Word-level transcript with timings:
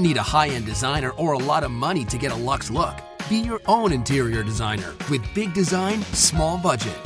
Don't 0.00 0.08
need 0.08 0.16
a 0.16 0.22
high 0.22 0.48
end 0.48 0.64
designer 0.64 1.10
or 1.10 1.34
a 1.34 1.38
lot 1.38 1.62
of 1.62 1.70
money 1.70 2.04
to 2.06 2.16
get 2.16 2.32
a 2.32 2.34
luxe 2.34 2.70
look. 2.70 2.94
Be 3.28 3.36
your 3.36 3.60
own 3.66 3.92
interior 3.92 4.42
designer 4.42 4.94
with 5.10 5.22
big 5.34 5.52
design, 5.52 6.00
small 6.14 6.56
budget. 6.56 6.98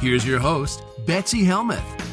Here's 0.00 0.26
your 0.26 0.38
host, 0.38 0.82
Betsy 1.06 1.44
Helmuth. 1.44 2.07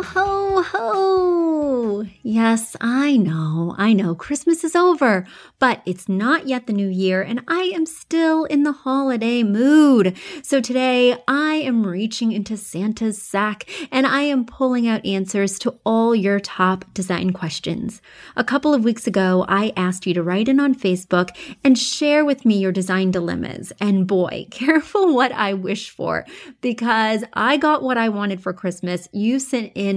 Ho, 0.00 0.06
ho, 0.06 0.62
ho! 0.62 2.06
Yes, 2.22 2.76
I 2.80 3.16
know, 3.16 3.74
I 3.76 3.92
know, 3.92 4.14
Christmas 4.14 4.64
is 4.64 4.74
over, 4.74 5.26
but 5.58 5.82
it's 5.84 6.08
not 6.08 6.46
yet 6.46 6.66
the 6.66 6.72
new 6.72 6.88
year, 6.88 7.20
and 7.20 7.42
I 7.48 7.70
am 7.74 7.84
still 7.84 8.44
in 8.44 8.62
the 8.62 8.72
holiday 8.72 9.42
mood. 9.42 10.16
So 10.42 10.60
today 10.60 11.16
I 11.28 11.54
am 11.54 11.86
reaching 11.86 12.32
into 12.32 12.56
Santa's 12.56 13.20
sack 13.20 13.68
and 13.90 14.06
I 14.06 14.22
am 14.22 14.46
pulling 14.46 14.88
out 14.88 15.04
answers 15.04 15.58
to 15.60 15.74
all 15.84 16.14
your 16.14 16.40
top 16.40 16.84
design 16.94 17.32
questions. 17.32 18.00
A 18.36 18.44
couple 18.44 18.72
of 18.72 18.84
weeks 18.84 19.06
ago, 19.06 19.44
I 19.48 19.72
asked 19.76 20.06
you 20.06 20.14
to 20.14 20.22
write 20.22 20.48
in 20.48 20.60
on 20.60 20.74
Facebook 20.74 21.36
and 21.64 21.76
share 21.76 22.24
with 22.24 22.46
me 22.46 22.58
your 22.58 22.72
design 22.72 23.10
dilemmas. 23.10 23.72
And 23.80 24.06
boy, 24.06 24.46
careful 24.50 25.14
what 25.14 25.32
I 25.32 25.52
wish 25.52 25.90
for 25.90 26.24
because 26.60 27.24
I 27.34 27.56
got 27.56 27.82
what 27.82 27.98
I 27.98 28.08
wanted 28.08 28.42
for 28.42 28.52
Christmas. 28.52 29.08
You 29.12 29.38
sent 29.38 29.72
in 29.74 29.89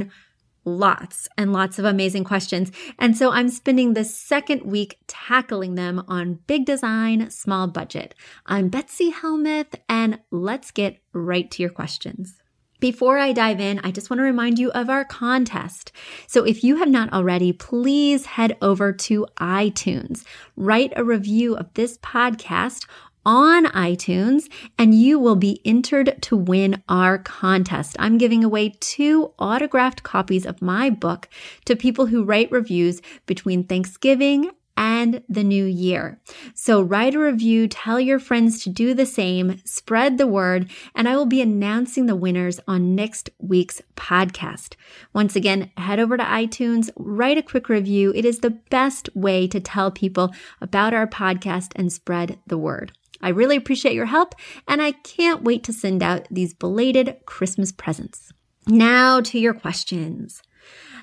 lots 0.66 1.28
and 1.38 1.52
lots 1.52 1.80
of 1.80 1.86
amazing 1.86 2.24
questions. 2.24 2.72
And 2.98 3.18
so 3.18 3.32
I'm 3.32 3.50
spending 3.50 3.94
the 3.94 4.06
second 4.06 4.64
week 4.64 4.98
tackling 5.08 5.76
them 5.76 6.04
on 6.08 6.40
big 6.48 6.66
design, 6.66 7.30
small 7.30 7.68
budget. 7.68 8.16
I'm 8.46 8.70
Betsy 8.70 9.12
Helmuth, 9.12 9.76
and 9.90 10.20
let's 10.32 10.72
get 10.72 11.00
right 11.14 11.50
to 11.52 11.62
your 11.62 11.72
questions. 11.72 12.40
Before 12.80 13.18
I 13.18 13.32
dive 13.32 13.62
in, 13.62 13.80
I 13.80 13.92
just 13.92 14.10
want 14.10 14.20
to 14.20 14.26
remind 14.26 14.60
you 14.60 14.70
of 14.72 14.90
our 14.90 15.06
contest. 15.06 15.94
So 16.28 16.44
if 16.44 16.66
you 16.66 16.76
have 16.76 16.90
not 16.90 17.14
already, 17.14 17.54
please 17.54 18.26
head 18.26 18.58
over 18.62 18.92
to 18.92 19.26
iTunes, 19.40 20.26
write 20.58 20.92
a 20.98 21.04
review 21.06 21.56
of 21.56 21.74
this 21.76 21.98
podcast 22.00 22.86
on 23.26 23.66
iTunes 23.68 24.50
and 24.78 24.94
you 24.94 25.20
will 25.20 25.36
be 25.36 25.62
entered 25.66 26.22
to 26.24 26.36
win 26.36 26.82
our 26.90 27.18
contest. 27.18 27.96
I'm 28.00 28.18
giving 28.18 28.44
away 28.44 28.76
two 28.80 29.34
autographed 29.40 30.04
copies 30.04 30.46
of 30.46 30.62
my 30.62 30.90
book 30.90 31.30
to 31.66 31.76
people 31.76 32.08
who 32.08 32.24
write 32.24 32.52
reviews 32.52 33.02
between 33.26 33.64
Thanksgiving 33.64 34.52
and 34.76 35.22
the 35.30 35.44
new 35.44 35.66
year. 35.66 36.20
So 36.54 36.82
write 36.82 37.16
a 37.16 37.20
review, 37.20 37.68
tell 37.68 38.00
your 38.00 38.20
friends 38.20 38.64
to 38.64 38.70
do 38.70 38.94
the 38.94 39.06
same, 39.06 39.62
spread 39.66 40.18
the 40.18 40.28
word, 40.28 40.70
and 40.96 41.08
I 41.08 41.16
will 41.16 41.26
be 41.26 41.42
announcing 41.42 42.06
the 42.06 42.16
winners 42.16 42.60
on 42.68 42.96
next 42.96 43.30
week's 43.38 43.82
podcast. 43.96 44.76
Once 45.14 45.36
again, 45.36 45.72
head 45.78 46.00
over 46.00 46.18
to 46.18 46.24
iTunes, 46.24 46.90
write 46.96 47.38
a 47.38 47.44
quick 47.44 47.70
review. 47.70 48.12
It 48.16 48.26
is 48.26 48.40
the 48.40 48.50
best 48.50 49.10
way 49.16 49.48
to 49.48 49.60
tell 49.60 49.92
people 49.92 50.34
about 50.60 50.94
our 50.94 51.08
podcast 51.08 51.72
and 51.76 51.94
spread 51.94 52.40
the 52.48 52.58
word. 52.58 52.94
I 53.24 53.30
really 53.30 53.56
appreciate 53.56 53.96
your 53.96 54.06
help, 54.06 54.36
and 54.68 54.82
I 54.82 54.92
can't 54.92 55.44
wait 55.44 55.64
to 55.64 55.74
send 55.74 56.04
out 56.04 56.28
these 56.30 56.54
belated 56.54 57.18
Christmas 57.26 57.72
presents. 57.72 58.32
Now 58.68 59.22
to 59.22 59.40
your 59.40 59.54
questions. 59.54 60.44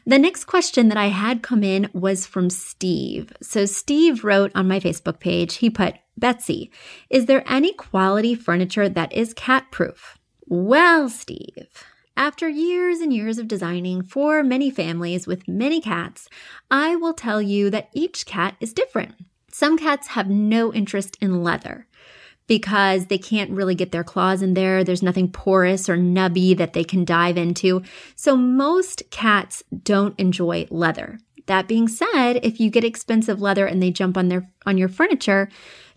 The 0.06 0.18
next 0.18 0.44
question 0.44 0.88
that 0.88 0.96
I 0.98 1.08
had 1.08 1.42
come 1.42 1.62
in 1.62 1.90
was 1.92 2.26
from 2.26 2.48
Steve. 2.50 3.32
So, 3.42 3.66
Steve 3.66 4.24
wrote 4.24 4.50
on 4.54 4.68
my 4.68 4.80
Facebook 4.80 5.20
page, 5.20 5.56
he 5.56 5.68
put, 5.68 5.94
Betsy, 6.16 6.70
is 7.08 7.26
there 7.26 7.44
any 7.46 7.72
quality 7.72 8.34
furniture 8.34 8.88
that 8.88 9.12
is 9.12 9.34
cat 9.34 9.70
proof? 9.70 10.18
Well, 10.46 11.08
Steve, 11.08 11.84
after 12.16 12.48
years 12.48 13.00
and 13.00 13.12
years 13.12 13.38
of 13.38 13.48
designing 13.48 14.02
for 14.02 14.42
many 14.42 14.70
families 14.70 15.26
with 15.26 15.48
many 15.48 15.80
cats, 15.80 16.28
I 16.70 16.96
will 16.96 17.14
tell 17.14 17.40
you 17.40 17.70
that 17.70 17.90
each 17.94 18.26
cat 18.26 18.56
is 18.60 18.72
different. 18.72 19.14
Some 19.52 19.76
cats 19.76 20.08
have 20.08 20.28
no 20.30 20.72
interest 20.72 21.16
in 21.20 21.42
leather 21.42 21.86
because 22.50 23.06
they 23.06 23.16
can't 23.16 23.52
really 23.52 23.76
get 23.76 23.92
their 23.92 24.02
claws 24.02 24.42
in 24.42 24.54
there. 24.54 24.82
There's 24.82 25.04
nothing 25.04 25.30
porous 25.30 25.88
or 25.88 25.96
nubby 25.96 26.56
that 26.56 26.72
they 26.72 26.82
can 26.82 27.04
dive 27.04 27.36
into. 27.36 27.84
So 28.16 28.36
most 28.36 29.08
cats 29.12 29.62
don't 29.84 30.18
enjoy 30.18 30.66
leather. 30.68 31.20
That 31.46 31.68
being 31.68 31.86
said, 31.86 32.40
if 32.42 32.58
you 32.58 32.68
get 32.68 32.82
expensive 32.82 33.40
leather 33.40 33.66
and 33.66 33.80
they 33.80 33.92
jump 33.92 34.16
on 34.16 34.26
their 34.26 34.50
on 34.66 34.78
your 34.78 34.88
furniture, 34.88 35.48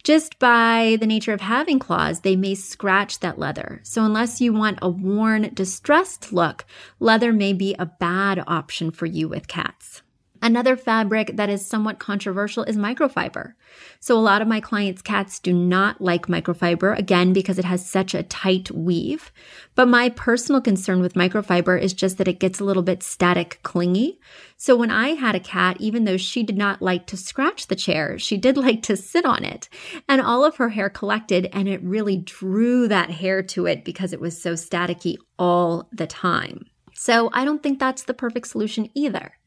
just 0.04 0.38
by 0.38 0.98
the 1.00 1.08
nature 1.08 1.34
of 1.34 1.42
having 1.42 1.80
claws, 1.80 2.20
they 2.20 2.36
may 2.36 2.54
scratch 2.54 3.22
that 3.22 3.40
leather. 3.40 3.80
So 3.82 4.06
unless 4.06 4.40
you 4.40 4.54
want 4.54 4.78
a 4.80 4.90
worn, 4.90 5.50
distressed 5.56 6.32
look, 6.32 6.66
leather 7.00 7.34
may 7.34 7.54
be 7.54 7.74
a 7.80 7.88
bad 7.88 8.44
option 8.46 8.92
for 8.92 9.08
you 9.08 9.28
with 9.28 9.48
cats. 9.48 10.03
Another 10.44 10.76
fabric 10.76 11.38
that 11.38 11.50
is 11.50 11.66
somewhat 11.66 12.00
controversial 12.00 12.64
is 12.66 12.76
microfiber. 12.76 13.54
So 14.02 14.18
a 14.18 14.20
lot 14.20 14.42
of 14.42 14.48
my 14.50 14.60
clients' 14.60 15.02
cats 15.02 15.40
do 15.40 15.54
not 15.54 16.02
like 16.02 16.28
microfiber, 16.28 17.00
again, 17.00 17.32
because 17.32 17.58
it 17.58 17.64
has 17.64 17.90
such 17.90 18.14
a 18.14 18.24
tight 18.24 18.70
weave. 18.70 19.32
But 19.74 19.88
my 19.88 20.10
personal 20.10 20.60
concern 20.60 21.00
with 21.00 21.14
microfiber 21.14 21.82
is 21.82 21.94
just 21.94 22.18
that 22.18 22.28
it 22.28 22.42
gets 22.42 22.60
a 22.60 22.66
little 22.66 22.84
bit 22.84 23.04
static 23.04 23.62
clingy. 23.64 24.20
So 24.58 24.76
when 24.76 24.92
I 24.92 25.12
had 25.12 25.34
a 25.34 25.40
cat, 25.40 25.78
even 25.80 26.04
though 26.04 26.18
she 26.18 26.44
did 26.44 26.58
not 26.58 26.82
like 26.82 27.08
to 27.08 27.16
scratch 27.16 27.68
the 27.68 27.76
chair, 27.78 28.20
she 28.20 28.36
did 28.36 28.58
like 28.66 28.82
to 28.84 28.98
sit 28.98 29.24
on 29.24 29.46
it. 29.46 29.70
And 30.10 30.20
all 30.20 30.44
of 30.44 30.58
her 30.58 30.68
hair 30.68 30.90
collected 30.90 31.48
and 31.54 31.70
it 31.70 31.82
really 31.82 32.18
drew 32.18 32.90
that 32.90 33.12
hair 33.12 33.44
to 33.44 33.66
it 33.66 33.86
because 33.86 34.12
it 34.12 34.20
was 34.20 34.42
so 34.42 34.56
staticky 34.56 35.16
all 35.40 35.88
the 35.94 36.06
time. 36.06 36.66
So 36.94 37.30
I 37.32 37.46
don't 37.46 37.64
think 37.64 37.80
that's 37.80 38.04
the 38.04 38.14
perfect 38.14 38.48
solution 38.48 38.90
either. 38.94 39.38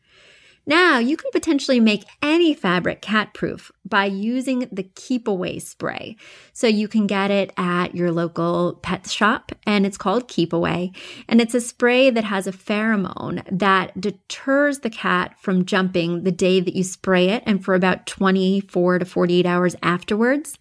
Now, 0.69 0.99
you 0.99 1.17
can 1.17 1.31
potentially 1.31 1.79
make 1.79 2.05
any 2.21 2.53
fabric 2.53 3.01
cat 3.01 3.35
proof 3.35 3.71
by 3.85 4.07
using 4.07 4.69
the 4.73 4.83
Keep 4.83 5.29
Away 5.29 5.61
spray. 5.61 6.17
So 6.53 6.67
you 6.67 6.89
can 6.89 7.07
get 7.07 7.31
it 7.31 7.53
at 7.57 7.95
your 7.95 8.11
local 8.11 8.81
pet 8.83 9.09
shop 9.09 9.53
and 9.65 9.87
it's 9.87 9.97
called 9.97 10.27
Keep 10.27 10.53
Away. 10.53 10.91
And 11.29 11.41
it's 11.41 11.55
a 11.55 11.61
spray 11.61 12.11
that 12.11 12.25
has 12.25 12.49
a 12.49 12.53
pheromone 12.53 13.45
that 13.51 14.01
deters 14.01 14.81
the 14.81 14.91
cat 14.91 15.37
from 15.39 15.67
jumping 15.67 16.25
the 16.25 16.33
day 16.33 16.59
that 16.59 16.75
you 16.75 16.83
spray 16.83 17.29
it 17.29 17.45
and 17.47 17.65
for 17.65 17.77
about 17.77 18.07
24 18.07 18.99
to 18.99 19.05
48 19.05 19.47
hours 19.47 19.77
afterwards. 19.85 20.59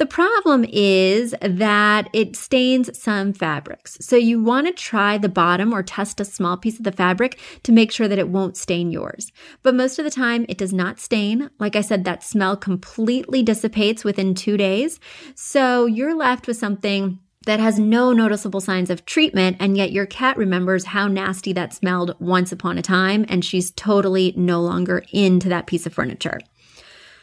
The 0.00 0.06
problem 0.06 0.64
is 0.66 1.34
that 1.42 2.08
it 2.14 2.34
stains 2.34 2.98
some 2.98 3.34
fabrics. 3.34 3.98
So 4.00 4.16
you 4.16 4.42
want 4.42 4.66
to 4.66 4.72
try 4.72 5.18
the 5.18 5.28
bottom 5.28 5.74
or 5.74 5.82
test 5.82 6.20
a 6.20 6.24
small 6.24 6.56
piece 6.56 6.78
of 6.78 6.84
the 6.84 6.90
fabric 6.90 7.38
to 7.64 7.70
make 7.70 7.92
sure 7.92 8.08
that 8.08 8.18
it 8.18 8.30
won't 8.30 8.56
stain 8.56 8.92
yours. 8.92 9.30
But 9.62 9.74
most 9.74 9.98
of 9.98 10.06
the 10.06 10.10
time 10.10 10.46
it 10.48 10.56
does 10.56 10.72
not 10.72 11.00
stain. 11.00 11.50
Like 11.58 11.76
I 11.76 11.82
said, 11.82 12.04
that 12.04 12.24
smell 12.24 12.56
completely 12.56 13.42
dissipates 13.42 14.02
within 14.02 14.34
two 14.34 14.56
days. 14.56 15.00
So 15.34 15.84
you're 15.84 16.16
left 16.16 16.46
with 16.46 16.56
something 16.56 17.18
that 17.44 17.60
has 17.60 17.78
no 17.78 18.14
noticeable 18.14 18.62
signs 18.62 18.88
of 18.88 19.04
treatment, 19.04 19.58
and 19.60 19.76
yet 19.76 19.92
your 19.92 20.06
cat 20.06 20.38
remembers 20.38 20.86
how 20.86 21.08
nasty 21.08 21.52
that 21.52 21.74
smelled 21.74 22.16
once 22.18 22.52
upon 22.52 22.78
a 22.78 22.82
time, 22.82 23.26
and 23.28 23.44
she's 23.44 23.70
totally 23.72 24.32
no 24.34 24.62
longer 24.62 25.04
into 25.12 25.50
that 25.50 25.66
piece 25.66 25.84
of 25.84 25.92
furniture. 25.92 26.40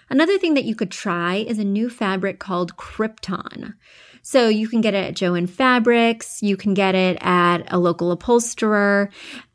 Another 0.10 0.38
thing 0.38 0.54
that 0.54 0.66
you 0.66 0.76
could 0.76 0.92
try 0.92 1.36
is 1.36 1.60
a 1.60 1.64
new 1.64 1.90
fabric 1.90 2.40
called 2.40 2.78
Crypton. 2.78 3.74
So 4.22 4.50
you 4.50 4.68
can 4.68 4.82
get 4.82 4.94
it 4.94 5.06
at 5.06 5.16
Joann 5.16 5.48
Fabrics. 5.48 6.44
You 6.44 6.58
can 6.58 6.74
get 6.74 6.96
it 6.96 7.18
at 7.22 7.60
a 7.72 7.80
local 7.80 8.12
upholsterer. 8.12 9.10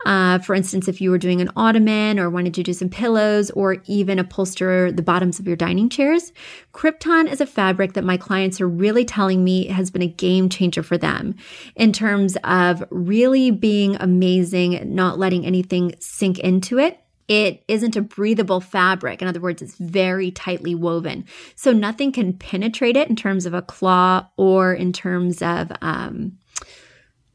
Uh, 0.07 0.39
for 0.39 0.55
instance, 0.55 0.89
if 0.89 0.99
you 0.99 1.11
were 1.11 1.19
doing 1.19 1.43
an 1.43 1.51
ottoman 1.57 2.19
or 2.19 2.31
wanted 2.31 2.55
to 2.55 2.63
do 2.63 2.73
some 2.73 2.89
pillows 2.89 3.51
or 3.51 3.83
even 3.85 4.19
upholster 4.19 4.91
the 4.91 5.03
bottoms 5.03 5.39
of 5.39 5.47
your 5.47 5.57
dining 5.57 5.91
chairs, 5.91 6.33
Crypton 6.73 7.31
is 7.31 7.43
a 7.43 7.47
fabric 7.47 7.93
that 7.93 8.05
my 8.05 8.17
clients 8.17 8.63
are 8.63 8.69
really 8.69 9.05
telling 9.05 9.45
me 9.45 9.67
has 9.67 9.91
been 9.91 10.01
a 10.01 10.07
game 10.07 10.49
changer 10.49 10.83
for 10.83 10.97
them 10.97 11.35
in 11.77 11.93
terms 11.93 12.39
of 12.43 12.83
really 12.91 13.51
being 13.51 13.97
amazing, 14.01 14.95
not 14.95 15.19
letting 15.19 15.45
anything 15.45 15.95
sink 15.99 16.39
into 16.39 16.79
it 16.79 16.99
it 17.29 17.65
isn't 17.69 17.97
a 17.97 18.03
breathable 18.03 18.61
fabric. 18.61 19.23
In 19.23 19.29
other 19.29 19.41
words, 19.41 19.63
it's 19.63 19.77
very 19.77 20.31
tightly 20.31 20.75
woven. 20.75 21.25
So 21.55 21.73
nothing 21.73 22.13
can 22.13 22.33
penetrate 22.33 22.97
it 22.97 23.09
in 23.09 23.17
terms 23.17 23.47
of 23.47 23.55
a 23.55 23.63
claw 23.63 24.29
or 24.37 24.75
in 24.75 24.93
terms 24.93 25.41
of 25.43 25.73
um, 25.81 26.39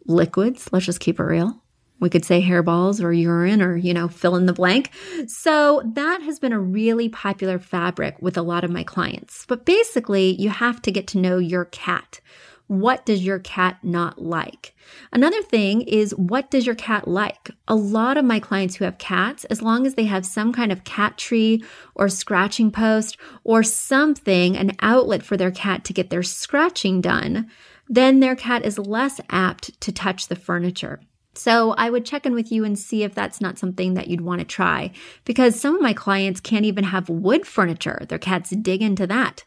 liquids. 0.05 0.69
Let's 0.71 0.85
just 0.85 0.99
keep 0.99 1.19
it 1.19 1.23
real. 1.23 1.61
We 1.99 2.09
could 2.09 2.25
say 2.25 2.43
hairballs 2.43 3.03
or 3.03 3.11
urine 3.11 3.61
or, 3.61 3.75
you 3.75 3.93
know, 3.93 4.07
fill 4.07 4.35
in 4.35 4.45
the 4.45 4.53
blank. 4.53 4.91
So 5.25 5.81
that 5.95 6.21
has 6.21 6.37
been 6.37 6.53
a 6.53 6.59
really 6.59 7.09
popular 7.09 7.57
fabric 7.57 8.21
with 8.21 8.37
a 8.37 8.43
lot 8.43 8.63
of 8.63 8.69
my 8.69 8.83
clients. 8.83 9.45
But 9.47 9.65
basically, 9.65 10.39
you 10.39 10.49
have 10.49 10.79
to 10.83 10.91
get 10.91 11.07
to 11.07 11.17
know 11.17 11.39
your 11.39 11.65
cat. 11.65 12.19
What 12.67 13.05
does 13.05 13.23
your 13.23 13.39
cat 13.39 13.77
not 13.81 14.21
like? 14.21 14.75
Another 15.13 15.41
thing 15.41 15.81
is, 15.81 16.13
what 16.15 16.51
does 16.51 16.65
your 16.65 16.75
cat 16.75 17.07
like? 17.07 17.51
A 17.67 17.75
lot 17.75 18.17
of 18.17 18.25
my 18.25 18.41
clients 18.41 18.75
who 18.75 18.85
have 18.85 18.97
cats, 18.97 19.45
as 19.45 19.61
long 19.61 19.87
as 19.87 19.95
they 19.95 20.03
have 20.05 20.25
some 20.25 20.51
kind 20.51 20.71
of 20.71 20.83
cat 20.83 21.17
tree 21.17 21.63
or 21.95 22.09
scratching 22.09 22.69
post 22.69 23.17
or 23.45 23.63
something, 23.63 24.57
an 24.57 24.73
outlet 24.81 25.23
for 25.23 25.37
their 25.37 25.51
cat 25.51 25.85
to 25.85 25.93
get 25.93 26.09
their 26.09 26.23
scratching 26.23 26.99
done, 26.99 27.49
then 27.87 28.19
their 28.19 28.35
cat 28.35 28.65
is 28.65 28.77
less 28.77 29.21
apt 29.29 29.79
to 29.79 29.91
touch 29.93 30.27
the 30.27 30.35
furniture. 30.35 30.99
So 31.35 31.71
I 31.73 31.89
would 31.89 32.05
check 32.05 32.25
in 32.25 32.33
with 32.33 32.51
you 32.51 32.65
and 32.65 32.77
see 32.77 33.03
if 33.03 33.13
that's 33.13 33.39
not 33.39 33.59
something 33.59 33.93
that 33.93 34.07
you'd 34.07 34.21
want 34.21 34.39
to 34.39 34.45
try 34.45 34.91
because 35.23 35.59
some 35.59 35.75
of 35.75 35.81
my 35.81 35.93
clients 35.93 36.39
can't 36.41 36.65
even 36.65 36.85
have 36.85 37.09
wood 37.09 37.45
furniture. 37.45 38.05
Their 38.09 38.17
cats 38.17 38.49
dig 38.49 38.81
into 38.81 39.07
that. 39.07 39.45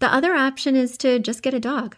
The 0.00 0.12
other 0.12 0.34
option 0.34 0.74
is 0.74 0.96
to 0.98 1.18
just 1.18 1.42
get 1.42 1.54
a 1.54 1.60
dog. 1.60 1.96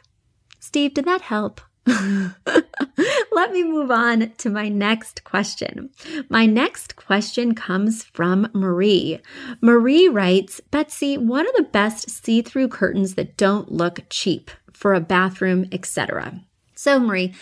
Steve, 0.59 0.95
did 0.95 1.05
that 1.05 1.23
help? 1.23 1.61
Let 1.87 3.53
me 3.53 3.63
move 3.63 3.91
on 3.91 4.33
to 4.39 4.51
my 4.51 4.69
next 4.69 5.23
question. 5.25 5.91
My 6.29 6.47
next 6.47 6.97
question 6.97 7.55
comes 7.55 8.03
from 8.03 8.49
Marie. 8.53 9.21
Marie 9.61 10.09
writes, 10.09 10.61
Betsy, 10.71 11.17
what 11.17 11.47
are 11.47 11.53
the 11.57 11.69
best 11.69 12.11
see-through 12.11 12.69
curtains 12.69 13.15
that 13.15 13.37
don't 13.37 13.71
look 13.71 14.01
cheap 14.11 14.51
for 14.73 14.95
a 14.95 15.01
bathroom, 15.01 15.67
etc.? 15.71 16.41
So, 16.75 16.99
Marie, 16.99 17.35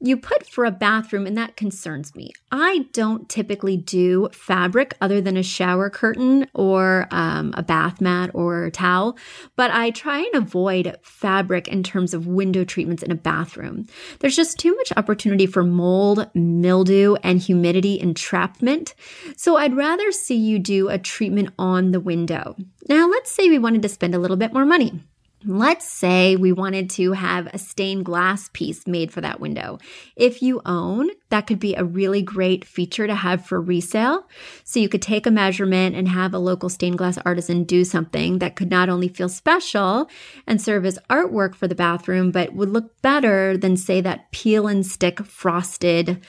you 0.00 0.16
put 0.16 0.46
for 0.46 0.64
a 0.64 0.70
bathroom, 0.70 1.26
and 1.26 1.36
that 1.36 1.56
concerns 1.56 2.14
me. 2.14 2.32
I 2.52 2.86
don't 2.92 3.28
typically 3.28 3.76
do 3.76 4.28
fabric 4.32 4.94
other 5.00 5.20
than 5.20 5.36
a 5.36 5.42
shower 5.42 5.90
curtain 5.90 6.46
or 6.54 7.08
um, 7.10 7.52
a 7.56 7.62
bath 7.62 8.00
mat 8.00 8.30
or 8.32 8.64
a 8.64 8.70
towel, 8.70 9.18
but 9.56 9.70
I 9.72 9.90
try 9.90 10.18
and 10.18 10.34
avoid 10.34 10.96
fabric 11.02 11.66
in 11.68 11.82
terms 11.82 12.14
of 12.14 12.26
window 12.26 12.64
treatments 12.64 13.02
in 13.02 13.10
a 13.10 13.16
bathroom. 13.16 13.86
There's 14.20 14.36
just 14.36 14.58
too 14.58 14.74
much 14.76 14.92
opportunity 14.96 15.46
for 15.46 15.64
mold, 15.64 16.30
mildew, 16.34 17.16
and 17.24 17.40
humidity 17.40 17.98
entrapment. 18.00 18.94
So 19.36 19.56
I'd 19.56 19.76
rather 19.76 20.12
see 20.12 20.36
you 20.36 20.58
do 20.58 20.88
a 20.88 20.98
treatment 20.98 21.52
on 21.58 21.90
the 21.90 22.00
window. 22.00 22.56
Now, 22.88 23.08
let's 23.08 23.30
say 23.30 23.48
we 23.48 23.58
wanted 23.58 23.82
to 23.82 23.88
spend 23.88 24.14
a 24.14 24.18
little 24.18 24.36
bit 24.36 24.52
more 24.52 24.64
money. 24.64 25.00
Let's 25.44 25.86
say 25.86 26.34
we 26.34 26.50
wanted 26.50 26.90
to 26.90 27.12
have 27.12 27.46
a 27.46 27.58
stained 27.58 28.04
glass 28.04 28.50
piece 28.52 28.88
made 28.88 29.12
for 29.12 29.20
that 29.20 29.38
window. 29.38 29.78
If 30.16 30.42
you 30.42 30.60
own, 30.66 31.10
that 31.30 31.46
could 31.46 31.60
be 31.60 31.76
a 31.76 31.84
really 31.84 32.22
great 32.22 32.64
feature 32.64 33.06
to 33.06 33.14
have 33.14 33.46
for 33.46 33.60
resale. 33.60 34.26
So 34.64 34.80
you 34.80 34.88
could 34.88 35.00
take 35.00 35.26
a 35.26 35.30
measurement 35.30 35.94
and 35.94 36.08
have 36.08 36.34
a 36.34 36.40
local 36.40 36.68
stained 36.68 36.98
glass 36.98 37.18
artisan 37.18 37.62
do 37.62 37.84
something 37.84 38.40
that 38.40 38.56
could 38.56 38.68
not 38.68 38.88
only 38.88 39.06
feel 39.06 39.28
special 39.28 40.10
and 40.44 40.60
serve 40.60 40.84
as 40.84 40.98
artwork 41.08 41.54
for 41.54 41.68
the 41.68 41.74
bathroom, 41.76 42.32
but 42.32 42.54
would 42.54 42.70
look 42.70 43.00
better 43.00 43.56
than, 43.56 43.76
say, 43.76 44.00
that 44.00 44.32
peel 44.32 44.66
and 44.66 44.84
stick 44.84 45.24
frosted 45.24 46.20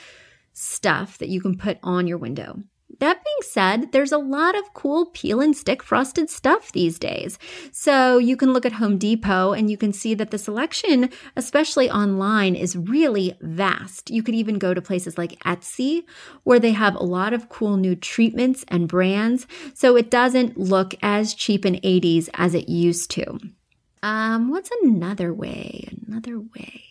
stuff 0.53 1.17
that 1.17 1.29
you 1.29 1.41
can 1.41 1.57
put 1.57 1.79
on 1.81 2.05
your 2.05 2.19
window. 2.19 2.61
That 2.99 3.23
being 3.23 3.49
said, 3.49 3.91
there's 3.93 4.11
a 4.11 4.17
lot 4.17 4.57
of 4.57 4.73
cool 4.73 5.07
peel 5.07 5.39
and 5.39 5.55
stick 5.55 5.81
frosted 5.81 6.29
stuff 6.29 6.71
these 6.73 6.99
days. 6.99 7.39
So 7.71 8.17
you 8.17 8.35
can 8.35 8.51
look 8.51 8.65
at 8.65 8.73
Home 8.73 8.97
Depot 8.97 9.53
and 9.53 9.71
you 9.71 9.77
can 9.77 9.93
see 9.93 10.13
that 10.15 10.31
the 10.31 10.37
selection, 10.37 11.09
especially 11.37 11.89
online, 11.89 12.55
is 12.55 12.75
really 12.75 13.37
vast. 13.41 14.09
You 14.09 14.21
could 14.21 14.35
even 14.35 14.59
go 14.59 14.73
to 14.73 14.81
places 14.81 15.17
like 15.17 15.39
Etsy 15.45 16.03
where 16.43 16.59
they 16.59 16.71
have 16.71 16.95
a 16.95 17.03
lot 17.03 17.33
of 17.33 17.47
cool 17.47 17.77
new 17.77 17.95
treatments 17.95 18.65
and 18.67 18.87
brands. 18.87 19.47
So 19.73 19.95
it 19.95 20.11
doesn't 20.11 20.57
look 20.57 20.93
as 21.01 21.33
cheap 21.33 21.65
in 21.65 21.75
80s 21.75 22.27
as 22.33 22.53
it 22.53 22.67
used 22.67 23.11
to. 23.11 23.39
Um, 24.03 24.49
what's 24.49 24.71
another 24.83 25.33
way? 25.33 25.87
Another 26.07 26.39
way 26.39 26.88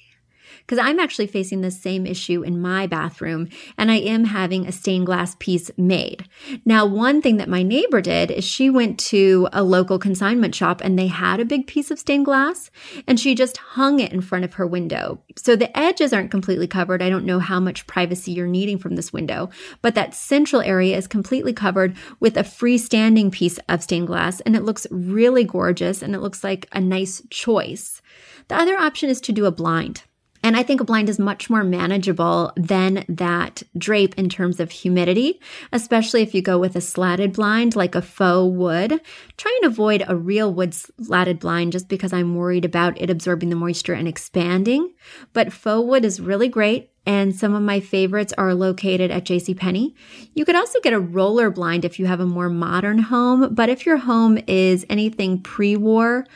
because 0.68 0.84
I'm 0.84 1.00
actually 1.00 1.28
facing 1.28 1.62
the 1.62 1.70
same 1.70 2.06
issue 2.06 2.42
in 2.42 2.60
my 2.60 2.86
bathroom 2.86 3.48
and 3.78 3.90
I 3.90 3.96
am 3.96 4.24
having 4.24 4.66
a 4.66 4.72
stained 4.72 5.06
glass 5.06 5.34
piece 5.38 5.70
made. 5.78 6.28
Now, 6.66 6.84
one 6.84 7.22
thing 7.22 7.38
that 7.38 7.48
my 7.48 7.62
neighbor 7.62 8.02
did 8.02 8.30
is 8.30 8.44
she 8.44 8.68
went 8.68 8.98
to 9.00 9.48
a 9.54 9.62
local 9.62 9.98
consignment 9.98 10.54
shop 10.54 10.82
and 10.84 10.98
they 10.98 11.06
had 11.06 11.40
a 11.40 11.46
big 11.46 11.66
piece 11.66 11.90
of 11.90 11.98
stained 11.98 12.26
glass 12.26 12.70
and 13.06 13.18
she 13.18 13.34
just 13.34 13.56
hung 13.56 13.98
it 13.98 14.12
in 14.12 14.20
front 14.20 14.44
of 14.44 14.54
her 14.54 14.66
window. 14.66 15.22
So 15.36 15.56
the 15.56 15.76
edges 15.76 16.12
aren't 16.12 16.30
completely 16.30 16.66
covered. 16.66 17.00
I 17.00 17.08
don't 17.08 17.24
know 17.24 17.38
how 17.38 17.60
much 17.60 17.86
privacy 17.86 18.32
you're 18.32 18.46
needing 18.46 18.76
from 18.76 18.94
this 18.94 19.10
window, 19.10 19.48
but 19.80 19.94
that 19.94 20.14
central 20.14 20.60
area 20.60 20.98
is 20.98 21.06
completely 21.06 21.54
covered 21.54 21.96
with 22.20 22.36
a 22.36 22.42
freestanding 22.42 23.32
piece 23.32 23.58
of 23.70 23.82
stained 23.82 24.08
glass 24.08 24.40
and 24.40 24.54
it 24.54 24.64
looks 24.64 24.86
really 24.90 25.44
gorgeous 25.44 26.02
and 26.02 26.14
it 26.14 26.20
looks 26.20 26.44
like 26.44 26.68
a 26.72 26.80
nice 26.80 27.22
choice. 27.30 28.02
The 28.48 28.56
other 28.56 28.76
option 28.76 29.08
is 29.08 29.22
to 29.22 29.32
do 29.32 29.46
a 29.46 29.50
blind. 29.50 30.02
And 30.42 30.56
I 30.56 30.62
think 30.62 30.80
a 30.80 30.84
blind 30.84 31.08
is 31.08 31.18
much 31.18 31.50
more 31.50 31.64
manageable 31.64 32.52
than 32.56 33.04
that 33.08 33.62
drape 33.76 34.14
in 34.18 34.28
terms 34.28 34.60
of 34.60 34.70
humidity, 34.70 35.40
especially 35.72 36.22
if 36.22 36.34
you 36.34 36.42
go 36.42 36.58
with 36.58 36.76
a 36.76 36.80
slatted 36.80 37.32
blind 37.32 37.76
like 37.76 37.94
a 37.94 38.02
faux 38.02 38.54
wood. 38.54 39.00
Try 39.36 39.58
and 39.62 39.70
avoid 39.70 40.04
a 40.06 40.16
real 40.16 40.52
wood 40.52 40.74
slatted 40.74 41.38
blind 41.38 41.72
just 41.72 41.88
because 41.88 42.12
I'm 42.12 42.34
worried 42.34 42.64
about 42.64 43.00
it 43.00 43.10
absorbing 43.10 43.50
the 43.50 43.56
moisture 43.56 43.94
and 43.94 44.08
expanding. 44.08 44.94
But 45.32 45.52
faux 45.52 45.86
wood 45.86 46.04
is 46.04 46.20
really 46.20 46.48
great 46.48 46.90
and 47.08 47.34
some 47.34 47.54
of 47.54 47.62
my 47.62 47.80
favorites 47.80 48.34
are 48.36 48.52
located 48.52 49.10
at 49.10 49.24
JCPenney. 49.24 49.94
You 50.34 50.44
could 50.44 50.56
also 50.56 50.78
get 50.80 50.92
a 50.92 51.00
roller 51.00 51.50
blind 51.50 51.86
if 51.86 51.98
you 51.98 52.04
have 52.04 52.20
a 52.20 52.26
more 52.26 52.50
modern 52.50 52.98
home, 52.98 53.54
but 53.54 53.70
if 53.70 53.86
your 53.86 53.96
home 53.96 54.38
is 54.46 54.84
anything 54.90 55.40
pre-war, 55.40 56.26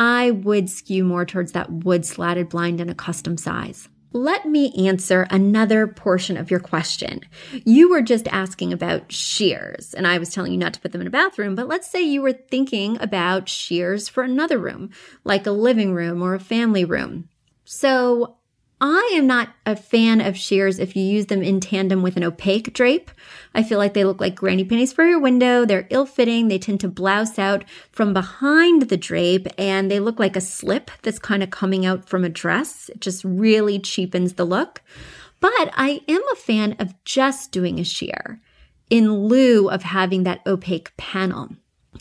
I 0.00 0.30
would 0.30 0.70
skew 0.70 1.04
more 1.04 1.26
towards 1.26 1.52
that 1.52 1.70
wood 1.70 2.06
slatted 2.06 2.48
blind 2.48 2.80
in 2.80 2.88
a 2.88 2.94
custom 2.94 3.36
size. 3.36 3.90
Let 4.12 4.46
me 4.46 4.72
answer 4.88 5.26
another 5.30 5.86
portion 5.86 6.38
of 6.38 6.50
your 6.50 6.58
question. 6.58 7.20
You 7.66 7.90
were 7.90 8.00
just 8.00 8.26
asking 8.28 8.72
about 8.72 9.12
sheers, 9.12 9.92
and 9.92 10.06
I 10.06 10.16
was 10.16 10.32
telling 10.32 10.52
you 10.52 10.58
not 10.58 10.72
to 10.72 10.80
put 10.80 10.92
them 10.92 11.02
in 11.02 11.06
a 11.06 11.10
bathroom, 11.10 11.54
but 11.54 11.68
let's 11.68 11.88
say 11.88 12.00
you 12.00 12.22
were 12.22 12.32
thinking 12.32 12.96
about 12.98 13.50
sheers 13.50 14.08
for 14.08 14.22
another 14.22 14.56
room, 14.56 14.88
like 15.22 15.46
a 15.46 15.52
living 15.52 15.92
room 15.92 16.22
or 16.22 16.32
a 16.32 16.40
family 16.40 16.86
room. 16.86 17.28
So 17.64 18.38
I 18.80 19.12
am 19.14 19.26
not 19.26 19.50
a 19.66 19.76
fan 19.76 20.22
of 20.22 20.38
sheers 20.38 20.78
if 20.78 20.96
you 20.96 21.02
use 21.02 21.26
them 21.26 21.42
in 21.42 21.60
tandem 21.60 22.02
with 22.02 22.16
an 22.16 22.24
opaque 22.24 22.72
drape. 22.72 23.10
I 23.54 23.62
feel 23.62 23.76
like 23.76 23.92
they 23.92 24.04
look 24.04 24.20
like 24.20 24.34
granny 24.34 24.64
panties 24.64 24.92
for 24.92 25.04
your 25.04 25.20
window. 25.20 25.66
They're 25.66 25.86
ill 25.90 26.06
fitting. 26.06 26.48
They 26.48 26.58
tend 26.58 26.80
to 26.80 26.88
blouse 26.88 27.38
out 27.38 27.64
from 27.92 28.14
behind 28.14 28.82
the 28.82 28.96
drape 28.96 29.46
and 29.58 29.90
they 29.90 30.00
look 30.00 30.18
like 30.18 30.34
a 30.34 30.40
slip 30.40 30.90
that's 31.02 31.18
kind 31.18 31.42
of 31.42 31.50
coming 31.50 31.84
out 31.84 32.08
from 32.08 32.24
a 32.24 32.30
dress. 32.30 32.88
It 32.88 33.00
just 33.00 33.22
really 33.22 33.78
cheapens 33.78 34.34
the 34.34 34.46
look. 34.46 34.80
But 35.40 35.70
I 35.74 36.00
am 36.08 36.22
a 36.32 36.36
fan 36.36 36.76
of 36.78 36.94
just 37.04 37.52
doing 37.52 37.78
a 37.78 37.84
sheer 37.84 38.40
in 38.88 39.12
lieu 39.12 39.68
of 39.68 39.82
having 39.82 40.22
that 40.22 40.40
opaque 40.46 40.96
panel. 40.96 41.50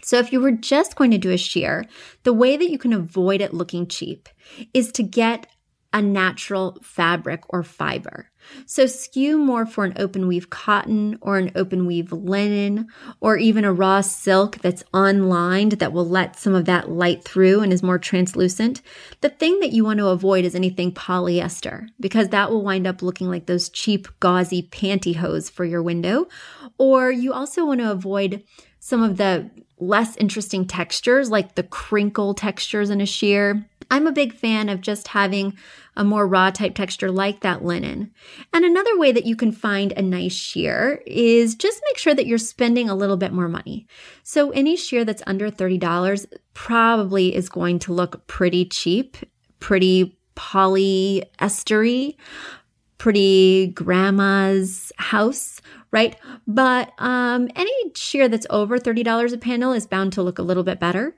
So 0.02 0.18
if 0.18 0.32
you 0.32 0.40
were 0.40 0.52
just 0.52 0.96
going 0.96 1.12
to 1.12 1.18
do 1.18 1.32
a 1.32 1.38
sheer, 1.38 1.86
the 2.24 2.34
way 2.34 2.56
that 2.56 2.70
you 2.70 2.78
can 2.78 2.94
avoid 2.94 3.42
it 3.42 3.54
looking 3.54 3.88
cheap 3.88 4.30
is 4.74 4.92
to 4.94 5.04
get 5.04 5.48
a 5.92 6.02
natural 6.02 6.78
fabric 6.82 7.42
or 7.50 7.64
fiber. 7.64 8.30
So 8.66 8.86
skew 8.86 9.38
more 9.38 9.66
for 9.66 9.86
an 9.86 9.94
open 9.98 10.28
weave 10.28 10.50
cotton 10.50 11.18
or 11.22 11.38
an 11.38 11.52
open 11.56 11.86
weave 11.86 12.12
linen 12.12 12.88
or 13.20 13.38
even 13.38 13.66
a 13.66 13.74
raw 13.74 14.02
silk 14.02 14.60
that's 14.60 14.84
unlined 14.94 15.74
that 15.74 15.94
will 15.94 16.08
let 16.08 16.38
some 16.38 16.56
of 16.56 16.66
that 16.66 16.90
light 16.90 17.24
through 17.24 17.62
and 17.62 17.74
is 17.74 17.84
more 17.84 18.00
translucent. 18.00 18.82
The 19.22 19.30
thing 19.30 19.60
that 19.60 19.72
you 19.72 19.84
want 19.84 20.00
to 20.00 20.08
avoid 20.08 20.46
is 20.46 20.56
anything 20.56 20.94
polyester 20.94 21.88
because 22.00 22.30
that 22.30 22.50
will 22.50 22.64
wind 22.64 22.88
up 22.88 23.02
looking 23.02 23.30
like 23.30 23.46
those 23.46 23.70
cheap 23.70 24.08
gauzy 24.20 24.64
pantyhose 24.64 25.52
for 25.52 25.66
your 25.66 25.84
window. 25.84 26.28
Or 26.78 27.12
you 27.12 27.34
also 27.34 27.66
want 27.66 27.82
to 27.82 27.92
avoid 27.92 28.44
some 28.80 29.04
of 29.04 29.18
the 29.18 29.50
less 29.78 30.16
interesting 30.18 30.66
textures 30.66 31.30
like 31.30 31.56
the 31.56 31.64
crinkle 31.64 32.34
textures 32.34 32.90
in 32.90 33.00
a 33.00 33.06
sheer 33.06 33.66
I'm 33.92 34.08
a 34.08 34.12
big 34.12 34.34
fan 34.34 34.70
of 34.70 34.82
just 34.82 35.10
having 35.10 35.58
a 35.96 36.04
more 36.04 36.28
raw 36.28 36.52
type 36.52 36.76
texture 36.76 37.12
like 37.12 37.42
that 37.42 37.66
linen. 37.66 38.12
And 38.54 38.64
another 38.64 38.98
way 38.98 39.12
that 39.12 39.26
you 39.26 39.36
can 39.36 39.52
find 39.52 39.92
a 39.94 40.02
nice 40.02 40.34
sheer 40.34 41.02
is 41.08 41.56
just 41.56 41.82
make 41.88 41.98
sure 41.98 42.14
that 42.14 42.28
you're 42.28 42.38
spending 42.38 42.90
a 42.90 42.96
little 42.96 43.18
bit 43.18 43.34
more 43.34 43.48
money. 43.48 43.88
So 44.24 44.52
any 44.52 44.76
sheer 44.76 45.04
that's 45.04 45.24
under 45.26 45.50
$30 45.50 46.26
probably 46.54 47.36
is 47.36 47.50
going 47.50 47.80
to 47.80 47.94
look 47.94 48.28
pretty 48.28 48.66
cheap, 48.66 49.18
pretty 49.60 50.18
polyestery, 50.36 52.16
pretty 52.98 53.68
grandma's 53.68 54.92
house, 54.98 55.62
right? 55.92 56.16
But 56.48 56.92
um, 56.98 57.50
any 57.56 57.74
sheer 57.96 58.28
that's 58.28 58.48
over 58.50 58.78
$30 58.78 59.34
a 59.34 59.38
panel 59.38 59.74
is 59.74 59.88
bound 59.88 60.14
to 60.14 60.24
look 60.24 60.40
a 60.40 60.44
little 60.44 60.64
bit 60.64 60.80
better. 60.80 61.16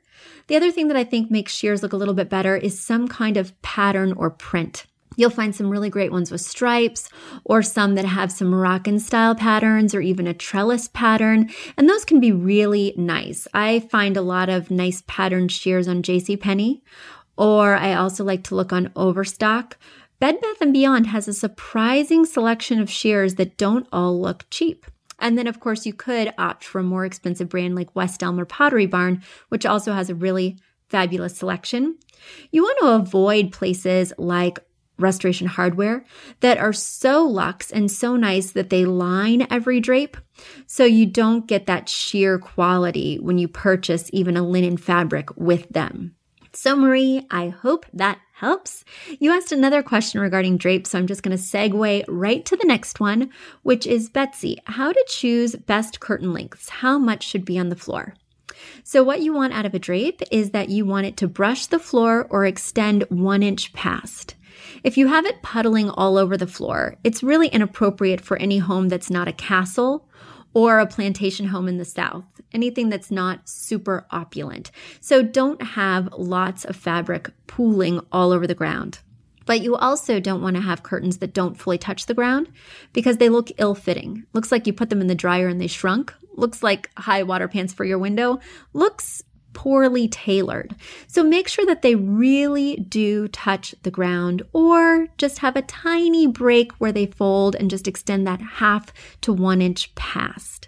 The 0.47 0.55
other 0.55 0.71
thing 0.71 0.87
that 0.87 0.97
I 0.97 1.03
think 1.03 1.31
makes 1.31 1.53
sheers 1.53 1.83
look 1.83 1.93
a 1.93 1.97
little 1.97 2.13
bit 2.13 2.29
better 2.29 2.55
is 2.55 2.79
some 2.79 3.07
kind 3.07 3.37
of 3.37 3.59
pattern 3.61 4.13
or 4.13 4.29
print. 4.29 4.85
You'll 5.17 5.29
find 5.29 5.53
some 5.53 5.69
really 5.69 5.89
great 5.89 6.11
ones 6.11 6.31
with 6.31 6.41
stripes 6.41 7.09
or 7.43 7.61
some 7.61 7.95
that 7.95 8.05
have 8.05 8.31
some 8.31 8.49
Moroccan 8.49 8.97
style 8.97 9.35
patterns 9.35 9.93
or 9.93 9.99
even 9.99 10.25
a 10.25 10.33
trellis 10.33 10.87
pattern. 10.87 11.49
And 11.77 11.89
those 11.89 12.05
can 12.05 12.19
be 12.19 12.31
really 12.31 12.93
nice. 12.95 13.47
I 13.53 13.81
find 13.81 14.15
a 14.15 14.21
lot 14.21 14.47
of 14.47 14.71
nice 14.71 15.03
patterned 15.07 15.51
sheers 15.51 15.87
on 15.87 16.01
JCPenney 16.01 16.81
or 17.37 17.75
I 17.75 17.93
also 17.95 18.23
like 18.23 18.43
to 18.45 18.55
look 18.55 18.71
on 18.71 18.91
Overstock. 18.95 19.77
Bed 20.21 20.39
Bath 20.39 20.71
& 20.71 20.71
Beyond 20.71 21.07
has 21.07 21.27
a 21.27 21.33
surprising 21.33 22.27
selection 22.27 22.79
of 22.79 22.91
sheers 22.91 23.35
that 23.35 23.57
don't 23.57 23.87
all 23.91 24.21
look 24.21 24.45
cheap. 24.51 24.85
And 25.17 25.35
then, 25.35 25.47
of 25.47 25.59
course, 25.59 25.83
you 25.87 25.93
could 25.93 26.31
opt 26.37 26.63
for 26.63 26.77
a 26.77 26.83
more 26.83 27.05
expensive 27.05 27.49
brand 27.49 27.73
like 27.73 27.95
West 27.95 28.21
Elm 28.21 28.39
or 28.39 28.45
Pottery 28.45 28.85
Barn, 28.85 29.23
which 29.49 29.65
also 29.65 29.93
has 29.93 30.11
a 30.11 30.15
really 30.15 30.59
fabulous 30.89 31.35
selection. 31.35 31.97
You 32.51 32.61
want 32.61 32.77
to 32.81 32.89
avoid 32.89 33.51
places 33.51 34.13
like 34.19 34.59
restoration 34.99 35.47
hardware 35.47 36.05
that 36.41 36.59
are 36.59 36.71
so 36.71 37.25
luxe 37.25 37.71
and 37.71 37.89
so 37.89 38.15
nice 38.15 38.51
that 38.51 38.69
they 38.69 38.85
line 38.85 39.47
every 39.49 39.79
drape. 39.79 40.17
So 40.67 40.85
you 40.85 41.07
don't 41.07 41.47
get 41.47 41.65
that 41.65 41.89
sheer 41.89 42.37
quality 42.37 43.17
when 43.17 43.39
you 43.39 43.47
purchase 43.47 44.07
even 44.13 44.37
a 44.37 44.47
linen 44.47 44.77
fabric 44.77 45.35
with 45.35 45.67
them. 45.69 46.15
So, 46.53 46.75
Marie, 46.75 47.25
I 47.31 47.47
hope 47.47 47.85
that 47.93 48.19
helps. 48.41 48.83
You 49.19 49.31
asked 49.31 49.51
another 49.51 49.83
question 49.83 50.19
regarding 50.19 50.57
drapes, 50.57 50.89
so 50.89 50.97
I'm 50.97 51.05
just 51.05 51.21
going 51.21 51.37
to 51.37 51.41
segue 51.41 52.03
right 52.07 52.43
to 52.43 52.57
the 52.57 52.65
next 52.65 52.99
one, 52.99 53.29
which 53.61 53.85
is 53.85 54.09
Betsy, 54.09 54.57
how 54.65 54.91
to 54.91 55.05
choose 55.07 55.55
best 55.55 55.99
curtain 55.99 56.33
lengths. 56.33 56.67
How 56.67 56.97
much 56.97 57.23
should 57.23 57.45
be 57.45 57.59
on 57.59 57.69
the 57.69 57.75
floor? 57.75 58.15
So, 58.83 59.03
what 59.03 59.21
you 59.21 59.31
want 59.31 59.53
out 59.53 59.67
of 59.67 59.75
a 59.75 59.79
drape 59.79 60.21
is 60.31 60.51
that 60.51 60.69
you 60.69 60.85
want 60.85 61.05
it 61.05 61.17
to 61.17 61.27
brush 61.27 61.67
the 61.67 61.79
floor 61.79 62.27
or 62.31 62.45
extend 62.45 63.03
one 63.09 63.43
inch 63.43 63.73
past. 63.73 64.35
If 64.83 64.97
you 64.97 65.07
have 65.07 65.25
it 65.25 65.43
puddling 65.43 65.91
all 65.91 66.17
over 66.17 66.35
the 66.35 66.47
floor, 66.47 66.95
it's 67.03 67.21
really 67.21 67.47
inappropriate 67.47 68.21
for 68.21 68.37
any 68.37 68.57
home 68.57 68.89
that's 68.89 69.11
not 69.11 69.27
a 69.27 69.33
castle 69.33 70.07
or 70.53 70.79
a 70.79 70.87
plantation 70.87 71.47
home 71.47 71.67
in 71.67 71.77
the 71.77 71.85
South, 71.85 72.25
anything 72.53 72.89
that's 72.89 73.11
not 73.11 73.47
super 73.47 74.05
opulent. 74.11 74.71
So 74.99 75.21
don't 75.21 75.61
have 75.61 76.13
lots 76.13 76.65
of 76.65 76.75
fabric 76.75 77.31
pooling 77.47 78.01
all 78.11 78.31
over 78.31 78.47
the 78.47 78.55
ground. 78.55 78.99
But 79.45 79.61
you 79.61 79.75
also 79.75 80.19
don't 80.19 80.41
want 80.41 80.55
to 80.55 80.61
have 80.61 80.83
curtains 80.83 81.17
that 81.17 81.33
don't 81.33 81.57
fully 81.57 81.77
touch 81.77 82.05
the 82.05 82.13
ground 82.13 82.49
because 82.93 83.17
they 83.17 83.29
look 83.29 83.49
ill 83.57 83.75
fitting. 83.75 84.25
Looks 84.33 84.51
like 84.51 84.67
you 84.67 84.73
put 84.73 84.89
them 84.89 85.01
in 85.01 85.07
the 85.07 85.15
dryer 85.15 85.47
and 85.47 85.59
they 85.59 85.67
shrunk. 85.67 86.13
Looks 86.35 86.63
like 86.63 86.89
high 86.97 87.23
water 87.23 87.47
pants 87.47 87.73
for 87.73 87.83
your 87.83 87.99
window. 87.99 88.39
Looks 88.73 89.23
poorly 89.61 90.07
tailored. 90.07 90.73
So 91.05 91.23
make 91.23 91.47
sure 91.47 91.67
that 91.67 91.83
they 91.83 91.93
really 91.93 92.77
do 92.77 93.27
touch 93.27 93.75
the 93.83 93.91
ground 93.91 94.41
or 94.53 95.05
just 95.19 95.37
have 95.37 95.55
a 95.55 95.61
tiny 95.61 96.25
break 96.25 96.71
where 96.79 96.91
they 96.91 97.05
fold 97.05 97.55
and 97.55 97.69
just 97.69 97.87
extend 97.87 98.25
that 98.25 98.41
half 98.41 98.91
to 99.21 99.31
one 99.31 99.61
inch 99.61 99.93
past. 99.93 100.67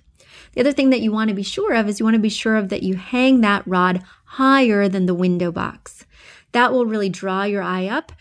The 0.51 0.61
other 0.61 0.71
thing 0.71 0.91
that 0.91 1.01
you 1.01 1.11
want 1.11 1.29
to 1.29 1.35
be 1.35 1.41
sure 1.41 1.73
of 1.73 1.89
is 1.89 1.99
you 1.99 2.03
want 2.03 2.17
to 2.17 2.21
be 2.21 2.29
sure 2.29 2.55
of 2.55 2.69
that 2.69 2.83
you 2.83 2.93
hang 2.93 3.41
that 3.41 3.65
rod 3.65 4.03
higher 4.25 4.87
than 4.87 5.07
the 5.07 5.15
window 5.15 5.51
box. 5.51 6.05
That 6.51 6.71
will 6.71 6.85
really 6.85 7.09
draw 7.09 7.45
your 7.45 7.63
eye 7.63 7.87
up 7.87 8.11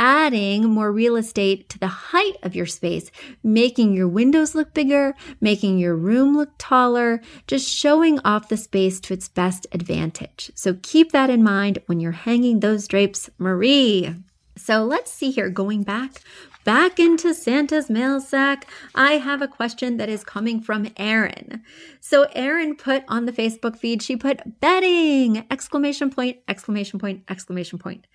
adding 0.00 0.64
more 0.64 0.90
real 0.90 1.14
estate 1.14 1.68
to 1.68 1.78
the 1.78 1.86
height 1.86 2.36
of 2.42 2.56
your 2.56 2.66
space, 2.66 3.10
making 3.44 3.94
your 3.94 4.08
windows 4.08 4.54
look 4.54 4.72
bigger, 4.72 5.14
making 5.40 5.78
your 5.78 5.94
room 5.94 6.36
look 6.36 6.50
taller, 6.58 7.20
just 7.46 7.68
showing 7.68 8.18
off 8.24 8.48
the 8.48 8.56
space 8.56 8.98
to 8.98 9.12
its 9.14 9.28
best 9.28 9.66
advantage. 9.72 10.50
So 10.54 10.78
keep 10.82 11.12
that 11.12 11.28
in 11.30 11.44
mind 11.44 11.78
when 11.86 12.00
you're 12.00 12.12
hanging 12.12 12.60
those 12.60 12.88
drapes, 12.88 13.28
Marie. 13.38 14.14
So 14.56 14.84
let's 14.84 15.12
see 15.12 15.30
here, 15.30 15.50
going 15.50 15.82
back 15.82 16.22
back 16.64 16.98
into 17.00 17.34
Santa's 17.34 17.88
mail 17.88 18.20
sack, 18.20 18.66
I 18.94 19.12
have 19.12 19.42
a 19.42 19.48
question 19.48 19.96
that 19.96 20.08
is 20.08 20.24
coming 20.24 20.60
from 20.60 20.88
Erin. 20.96 21.62
So 22.00 22.26
Erin 22.32 22.76
put 22.76 23.04
on 23.08 23.26
the 23.26 23.32
Facebook 23.32 23.76
feed, 23.76 24.02
she 24.02 24.16
put 24.16 24.60
bedding! 24.60 25.44
Exclamation 25.50 26.10
point, 26.10 26.38
exclamation 26.48 26.98
point, 26.98 27.22
exclamation 27.28 27.78
point. 27.78 28.06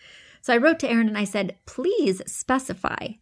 So 0.46 0.54
I 0.54 0.58
wrote 0.58 0.78
to 0.82 0.88
Erin 0.88 1.08
and 1.08 1.18
I 1.18 1.24
said, 1.24 1.56
please 1.66 2.22
specify. 2.28 3.14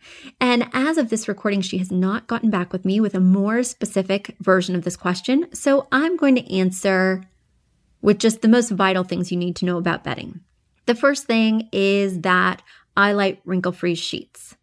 And 0.41 0.67
as 0.73 0.97
of 0.97 1.09
this 1.09 1.29
recording, 1.29 1.61
she 1.61 1.77
has 1.77 1.89
not 1.89 2.27
gotten 2.27 2.49
back 2.49 2.73
with 2.73 2.83
me 2.83 2.99
with 2.99 3.15
a 3.15 3.21
more 3.21 3.63
specific 3.63 4.35
version 4.41 4.75
of 4.75 4.83
this 4.83 4.97
question. 4.97 5.47
So 5.53 5.87
I'm 5.89 6.17
going 6.17 6.35
to 6.35 6.53
answer 6.53 7.23
with 8.01 8.19
just 8.19 8.41
the 8.41 8.49
most 8.49 8.71
vital 8.71 9.05
things 9.05 9.31
you 9.31 9.37
need 9.37 9.55
to 9.55 9.65
know 9.65 9.77
about 9.77 10.03
bedding. 10.03 10.41
The 10.85 10.95
first 10.95 11.23
thing 11.23 11.69
is 11.71 12.19
that 12.23 12.61
I 12.97 13.13
like 13.13 13.39
wrinkle 13.45 13.71
free 13.71 13.95
sheets. 13.95 14.57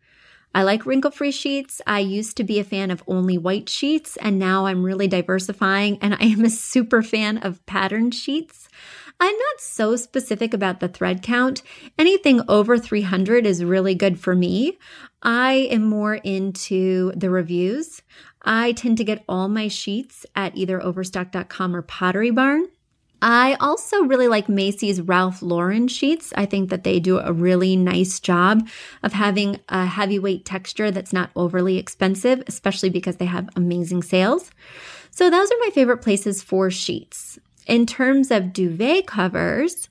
I 0.55 0.63
like 0.63 0.85
wrinkle 0.85 1.13
free 1.13 1.31
sheets. 1.31 1.81
I 1.87 2.01
used 2.01 2.37
to 2.37 2.45
be 2.45 2.59
a 2.59 2.65
fan 2.65 2.91
of 2.91 3.03
only 3.07 3.39
white 3.39 3.71
sheets, 3.71 4.19
and 4.19 4.39
now 4.39 4.67
I'm 4.67 4.83
really 4.83 5.09
diversifying, 5.09 5.97
and 6.03 6.13
I 6.13 6.25
am 6.25 6.45
a 6.45 6.51
super 6.51 7.03
fan 7.03 7.39
of 7.39 7.65
patterned 7.65 8.15
sheets. 8.15 8.69
I'm 9.21 9.37
not 9.37 9.61
so 9.61 9.97
specific 9.97 10.55
about 10.55 10.81
the 10.81 10.89
thread 10.89 11.23
count. 11.23 11.63
Anything 11.99 12.41
over 12.49 12.79
300 12.79 13.45
is 13.45 13.63
really 13.63 13.95
good 13.95 14.19
for 14.19 14.35
me. 14.35 14.79
I 15.23 15.69
am 15.71 15.85
more 15.85 16.15
into 16.15 17.13
the 17.15 17.29
reviews. 17.29 18.01
I 18.43 18.73
tend 18.73 18.97
to 18.97 19.05
get 19.05 19.23
all 19.29 19.49
my 19.49 19.69
sheets 19.69 20.25
at 20.35 20.57
either 20.57 20.83
overstock.com 20.83 21.77
or 21.77 21.83
Pottery 21.83 22.31
Barn. 22.31 22.69
I 23.23 23.59
also 23.61 24.05
really 24.05 24.29
like 24.29 24.49
Macy's 24.49 25.03
Ralph 25.03 25.43
Lauren 25.43 25.89
sheets. 25.89 26.33
I 26.37 26.47
think 26.47 26.71
that 26.71 26.85
they 26.85 27.01
do 27.01 27.19
a 27.19 27.35
really 27.35 27.77
nice 27.77 28.19
job 28.19 28.67
of 29.03 29.13
having 29.13 29.61
a 29.69 29.85
heavyweight 29.85 30.47
texture 30.47 30.91
that's 30.91 31.13
not 31.13 31.31
overly 31.37 31.77
expensive, 31.77 32.43
especially 32.47 32.89
because 32.89 33.17
they 33.17 33.27
have 33.27 33.51
amazing 33.55 34.03
sales. 34.03 34.51
So 35.11 35.29
those 35.29 35.51
are 35.51 35.59
my 35.61 35.71
favorite 35.75 35.99
places 35.99 36.43
for 36.43 36.71
sheets. 36.71 37.39
In 37.71 37.87
terms 37.87 38.33
of 38.33 38.53
duvet 38.53 39.07
covers, 39.07 39.89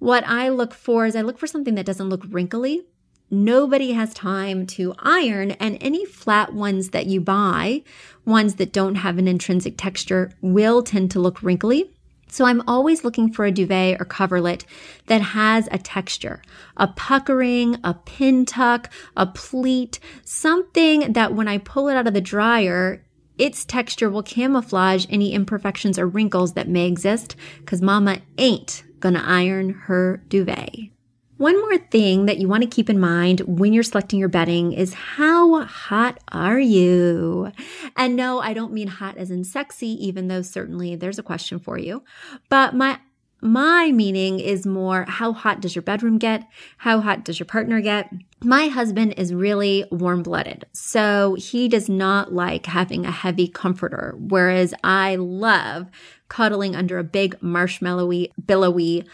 what 0.00 0.26
I 0.26 0.48
look 0.48 0.74
for 0.74 1.06
is 1.06 1.14
I 1.14 1.20
look 1.20 1.38
for 1.38 1.46
something 1.46 1.76
that 1.76 1.86
doesn't 1.86 2.08
look 2.08 2.24
wrinkly. 2.28 2.82
Nobody 3.30 3.92
has 3.92 4.12
time 4.12 4.66
to 4.66 4.94
iron, 4.98 5.52
and 5.52 5.78
any 5.80 6.04
flat 6.04 6.54
ones 6.54 6.90
that 6.90 7.06
you 7.06 7.20
buy, 7.20 7.84
ones 8.24 8.56
that 8.56 8.72
don't 8.72 8.96
have 8.96 9.16
an 9.16 9.28
intrinsic 9.28 9.74
texture, 9.76 10.32
will 10.40 10.82
tend 10.82 11.12
to 11.12 11.20
look 11.20 11.40
wrinkly. 11.40 11.88
So 12.26 12.44
I'm 12.46 12.64
always 12.66 13.04
looking 13.04 13.32
for 13.32 13.44
a 13.44 13.52
duvet 13.52 14.00
or 14.00 14.04
coverlet 14.04 14.64
that 15.06 15.22
has 15.22 15.68
a 15.70 15.78
texture, 15.78 16.42
a 16.76 16.88
puckering, 16.88 17.76
a 17.84 17.94
pin 17.94 18.44
tuck, 18.44 18.90
a 19.16 19.24
pleat, 19.24 20.00
something 20.24 21.12
that 21.12 21.32
when 21.32 21.46
I 21.46 21.58
pull 21.58 21.88
it 21.88 21.96
out 21.96 22.08
of 22.08 22.14
the 22.14 22.20
dryer, 22.20 23.04
its 23.38 23.64
texture 23.64 24.10
will 24.10 24.22
camouflage 24.22 25.06
any 25.08 25.32
imperfections 25.32 25.98
or 25.98 26.06
wrinkles 26.06 26.52
that 26.54 26.68
may 26.68 26.86
exist 26.86 27.36
because 27.60 27.80
mama 27.80 28.18
ain't 28.36 28.82
gonna 29.00 29.22
iron 29.24 29.70
her 29.70 30.22
duvet. 30.28 30.90
One 31.36 31.56
more 31.60 31.78
thing 31.78 32.26
that 32.26 32.38
you 32.38 32.48
want 32.48 32.64
to 32.64 32.68
keep 32.68 32.90
in 32.90 32.98
mind 32.98 33.42
when 33.42 33.72
you're 33.72 33.84
selecting 33.84 34.18
your 34.18 34.28
bedding 34.28 34.72
is 34.72 34.92
how 34.92 35.62
hot 35.62 36.18
are 36.32 36.58
you? 36.58 37.52
And 37.96 38.16
no, 38.16 38.40
I 38.40 38.54
don't 38.54 38.72
mean 38.72 38.88
hot 38.88 39.16
as 39.16 39.30
in 39.30 39.44
sexy, 39.44 40.04
even 40.04 40.26
though 40.26 40.42
certainly 40.42 40.96
there's 40.96 41.20
a 41.20 41.22
question 41.22 41.60
for 41.60 41.78
you. 41.78 42.02
But 42.48 42.74
my 42.74 42.98
My 43.40 43.92
meaning 43.92 44.40
is 44.40 44.66
more 44.66 45.04
how 45.06 45.32
hot 45.32 45.60
does 45.60 45.76
your 45.76 45.84
bedroom 45.84 46.18
get? 46.18 46.42
How 46.78 47.00
hot 47.00 47.24
does 47.24 47.38
your 47.38 47.46
partner 47.46 47.80
get? 47.80 48.12
My 48.40 48.68
husband 48.68 49.14
is 49.16 49.34
really 49.34 49.84
warm 49.90 50.22
blooded, 50.22 50.64
so 50.72 51.34
he 51.34 51.66
does 51.66 51.88
not 51.88 52.32
like 52.32 52.66
having 52.66 53.04
a 53.04 53.10
heavy 53.10 53.48
comforter, 53.48 54.14
whereas 54.16 54.72
I 54.84 55.16
love 55.16 55.90
cuddling 56.28 56.76
under 56.76 56.98
a 56.98 57.04
big 57.04 57.40
marshmallowy, 57.40 58.30
billowy 58.46 59.04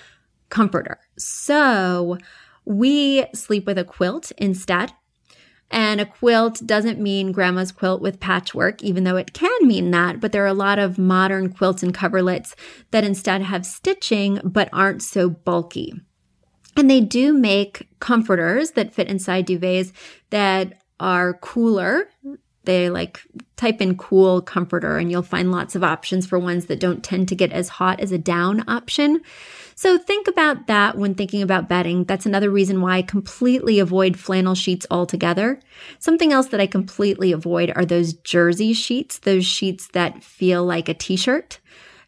comforter. 0.51 0.99
So 1.17 2.19
we 2.67 3.25
sleep 3.35 3.67
with 3.67 3.79
a 3.79 3.85
quilt 3.85 4.31
instead. 4.37 4.93
And 5.71 6.03
a 6.03 6.07
quilt 6.07 6.61
doesn't 6.67 7.01
mean 7.01 7.33
grandma's 7.33 7.73
quilt 7.73 8.03
with 8.03 8.21
patchwork, 8.21 8.83
even 8.83 9.05
though 9.05 9.17
it 9.17 9.33
can 9.33 9.67
mean 9.67 9.91
that. 9.93 10.21
But 10.21 10.33
there 10.33 10.45
are 10.45 10.49
a 10.49 10.55
lot 10.55 10.79
of 10.79 10.99
modern 10.99 11.51
quilts 11.53 11.83
and 11.83 11.95
coverlets 11.95 12.55
that 12.91 13.05
instead 13.05 13.41
have 13.43 13.65
stitching 13.65 14.41
but 14.45 14.69
aren't 14.73 15.03
so 15.03 15.31
bulky. 15.31 15.95
And 16.77 16.91
they 16.91 17.01
do 17.01 17.33
make 17.33 17.89
comforters 18.01 18.73
that 18.73 18.93
fit 18.93 19.09
inside 19.09 19.47
duvets 19.47 19.93
that 20.31 20.83
are 20.99 21.35
cooler. 21.35 22.09
They 22.65 22.89
like 22.91 23.21
type 23.57 23.81
in 23.81 23.97
cool 23.97 24.41
comforter 24.41 24.97
and 24.97 25.11
you'll 25.11 25.23
find 25.23 25.53
lots 25.53 25.77
of 25.77 25.85
options 25.85 26.27
for 26.27 26.39
ones 26.39 26.67
that 26.67 26.81
don't 26.81 27.05
tend 27.05 27.29
to 27.29 27.37
get 27.37 27.53
as 27.53 27.69
hot 27.69 28.01
as 28.01 28.11
a 28.11 28.19
down 28.19 28.69
option. 28.69 29.21
So 29.77 29.99
think 29.99 30.29
about 30.29 30.67
that 30.69 30.97
when 30.97 31.15
thinking 31.15 31.43
about 31.43 31.69
bedding. 31.69 32.05
That's 32.05 32.27
another 32.27 32.51
reason 32.51 32.81
why 32.81 32.97
I 32.97 33.03
completely 33.03 33.81
avoid 33.81 34.19
flannel 34.19 34.55
sheets 34.55 34.87
altogether. 34.91 35.61
Something 35.99 36.33
else 36.33 36.49
that 36.49 36.61
I 36.61 36.67
completely 36.67 37.33
avoid 37.33 37.73
are 37.75 37.85
those 37.85 38.15
jersey 38.15 38.73
sheets, 38.73 39.19
those 39.19 39.45
sheets 39.45 39.89
that 39.89 40.23
feel 40.23 40.65
like 40.65 40.89
a 40.89 40.95
t-shirt. 40.95 41.59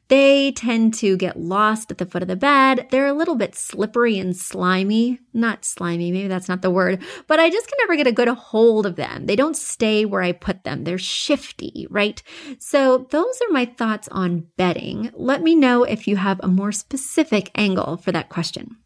They 0.09 0.53
tend 0.53 0.95
to 0.95 1.17
get 1.17 1.39
lost 1.41 1.91
at 1.91 1.99
the 1.99 2.07
foot 2.07 2.23
of 2.23 2.29
the 2.29 2.37
bed. 2.37 2.87
They're 2.91 3.09
a 3.09 3.13
little 3.13 3.35
bit 3.35 3.57
slippery 3.57 4.19
and 4.19 4.37
slimy. 4.37 5.19
Not 5.35 5.65
slimy, 5.65 6.13
maybe 6.13 6.29
that's 6.29 6.49
not 6.49 6.63
the 6.63 6.71
word, 6.71 7.03
but 7.27 7.41
I 7.41 7.51
just 7.51 7.67
can 7.67 7.77
never 7.81 7.97
get 7.97 8.07
a 8.07 8.13
good 8.13 8.29
hold 8.29 8.87
of 8.87 8.97
them. 8.97 9.27
They 9.27 9.37
don't 9.37 9.57
stay 9.57 10.05
where 10.05 10.23
I 10.23 10.33
put 10.33 10.65
them. 10.65 10.85
They're 10.85 10.99
shifty, 10.99 11.87
right? 11.91 12.23
So 12.59 13.07
those 13.11 13.41
are 13.43 13.53
my 13.53 13.65
thoughts 13.65 14.09
on 14.09 14.47
bedding. 14.57 15.11
Let 15.15 15.43
me 15.43 15.55
know 15.55 15.83
if 15.83 16.07
you 16.07 16.17
have 16.17 16.41
a 16.43 16.49
more 16.49 16.73
specific 16.73 17.51
angle 17.55 17.97
for 17.97 18.13
that 18.13 18.29
question. 18.29 18.77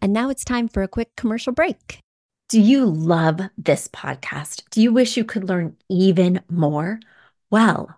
And 0.00 0.12
now 0.12 0.28
it's 0.28 0.44
time 0.44 0.68
for 0.68 0.82
a 0.82 0.88
quick 0.88 1.16
commercial 1.16 1.52
break. 1.52 2.00
Do 2.48 2.60
you 2.60 2.86
love 2.86 3.40
this 3.58 3.88
podcast? 3.88 4.62
Do 4.70 4.80
you 4.80 4.92
wish 4.92 5.16
you 5.16 5.24
could 5.24 5.48
learn 5.48 5.76
even 5.88 6.40
more? 6.48 7.00
Well, 7.50 7.97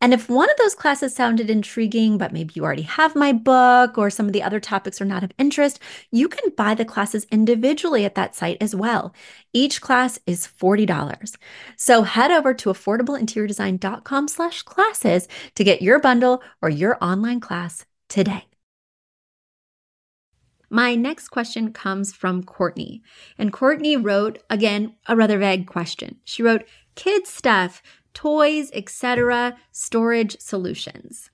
And 0.00 0.12
if 0.12 0.28
one 0.28 0.50
of 0.50 0.56
those 0.56 0.74
classes 0.74 1.14
sounded 1.14 1.50
intriguing, 1.50 2.18
but 2.18 2.32
maybe 2.32 2.52
you 2.54 2.64
already 2.64 2.82
have 2.82 3.14
my 3.14 3.32
book 3.32 3.98
or 3.98 4.10
some 4.10 4.26
of 4.26 4.32
the 4.32 4.42
other 4.42 4.60
topics 4.60 5.00
are 5.00 5.06
not 5.06 5.22
of 5.22 5.32
interest, 5.38 5.80
you 6.10 6.28
can 6.28 6.50
buy 6.56 6.74
the 6.74 6.84
classes 6.84 7.26
individually 7.30 8.04
at 8.04 8.14
that 8.14 8.34
site 8.34 8.58
as 8.60 8.74
well. 8.74 9.14
Each 9.52 9.80
class 9.80 10.18
is 10.26 10.46
$40. 10.46 11.36
So 11.76 12.02
head 12.02 12.30
over 12.30 12.54
to 12.54 12.70
affordableinteriordesign.com 12.70 14.28
slash 14.28 14.62
classes 14.62 15.28
to 15.54 15.64
get 15.64 15.82
your 15.82 15.98
bundle 15.98 16.42
or 16.60 16.68
your 16.68 16.98
online 17.00 17.40
class 17.40 17.86
today. 18.08 18.44
My 20.68 20.96
next 20.96 21.28
question 21.28 21.72
comes 21.72 22.12
from 22.12 22.42
Courtney. 22.42 23.02
And 23.38 23.52
Courtney 23.52 23.96
wrote, 23.96 24.42
again, 24.50 24.96
a 25.06 25.14
rather 25.14 25.38
vague 25.38 25.66
question. 25.66 26.16
She 26.24 26.42
wrote, 26.42 26.64
Kids 26.96 27.30
stuff 27.30 27.82
toys, 28.16 28.70
etc., 28.72 29.56
storage 29.72 30.40
solutions. 30.40 31.30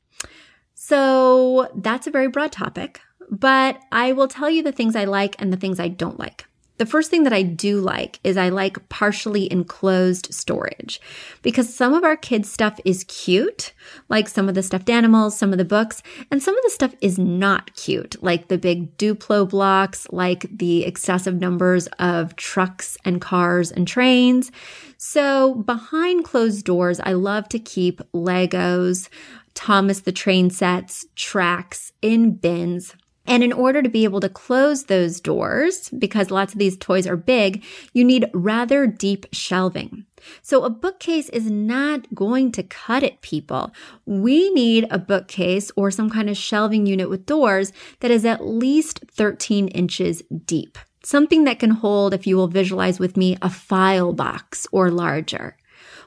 So 0.75 1.71
that's 1.77 2.09
a 2.09 2.11
very 2.11 2.27
broad 2.27 2.51
topic, 2.51 3.01
but 3.31 3.81
I 3.93 4.13
will 4.13 4.29
tell 4.29 4.51
you 4.51 4.63
the 4.65 4.73
things 4.73 4.97
I 4.97 5.05
like 5.05 5.41
and 5.41 5.53
the 5.53 5.57
things 5.57 5.79
I 5.79 5.87
don't 5.89 6.19
like. 6.19 6.45
The 6.83 6.87
first 6.87 7.13
thing 7.13 7.23
that 7.23 7.33
I 7.33 7.43
do 7.43 7.81
like 7.81 8.19
is 8.25 8.37
I 8.37 8.49
like 8.49 8.89
partially 8.89 9.47
enclosed 9.53 10.35
storage 10.35 11.01
because 11.41 11.73
some 11.73 11.95
of 11.95 12.03
our 12.03 12.17
kids' 12.17 12.51
stuff 12.51 12.81
is 12.85 13.05
cute, 13.05 13.73
like 14.09 14.27
some 14.27 14.49
of 14.49 14.57
the 14.57 14.65
stuffed 14.65 14.91
animals, 14.91 15.39
some 15.39 15.53
of 15.53 15.59
the 15.59 15.65
books, 15.65 16.03
and 16.29 16.43
some 16.43 16.59
of 16.59 16.65
the 16.65 16.71
stuff 16.71 16.93
is 17.01 17.21
not 17.21 17.73
cute, 17.77 18.21
like 18.21 18.49
the 18.49 18.59
big 18.59 18.99
Duplo 18.99 19.49
blocks, 19.49 20.09
like 20.11 20.45
the 20.51 20.85
excessive 20.85 21.37
numbers 21.37 21.87
of 22.01 22.35
trucks 22.35 22.99
and 23.05 23.21
cars 23.21 23.71
and 23.71 23.87
trains. 23.87 24.51
So 24.97 25.55
behind 25.55 26.25
closed 26.25 26.65
doors, 26.65 26.99
I 26.99 27.13
love 27.13 27.49
to 27.51 27.61
keep 27.61 28.01
Legos, 28.13 29.09
Thomas 29.55 30.01
the 30.01 30.11
Train 30.11 30.51
sets, 30.51 31.07
tracks 31.15 31.93
in 32.03 32.33
bins 32.33 32.97
and 33.27 33.45
in 33.45 33.53
order 33.53 33.83
to 33.83 33.89
be 33.89 34.05
able 34.05 34.21
to 34.21 34.29
close 34.29 34.85
those 34.85 35.21
doors, 35.21 35.89
because 35.91 36.31
lots 36.31 36.53
of 36.53 36.59
these 36.59 36.77
toys 36.77 37.07
are 37.07 37.17
big, 37.17 37.65
you 37.93 38.05
need 38.05 38.31
rather 38.35 38.87
deep 38.87 39.27
shelving. 39.33 40.05
So 40.43 40.65
a 40.65 40.71
bookcase 40.71 41.29
is 41.31 41.51
not 41.51 42.13
going 42.15 42.53
to 42.53 42.63
cut 42.63 43.03
it, 43.03 43.21
people. 43.23 43.73
We 44.07 44.51
need 44.51 44.87
a 44.91 44.99
bookcase 44.99 45.71
or 45.77 45.91
some 45.91 46.11
kind 46.11 46.31
of 46.31 46.37
shelving 46.37 46.87
unit 46.87 47.11
with 47.11 47.27
doors 47.27 47.73
that 48.01 48.11
is 48.11 48.25
at 48.25 48.47
least 48.47 49.01
13 49.11 49.69
inches 49.69 50.23
deep. 50.45 50.79
Something 51.05 51.45
that 51.45 51.59
can 51.59 51.71
hold, 51.71 52.15
if 52.15 52.27
you 52.27 52.37
will 52.37 52.49
visualize 52.49 53.01
with 53.01 53.17
me, 53.17 53.37
a 53.43 53.51
file 53.51 54.13
box 54.13 54.67
or 54.71 54.91
larger. 54.91 55.57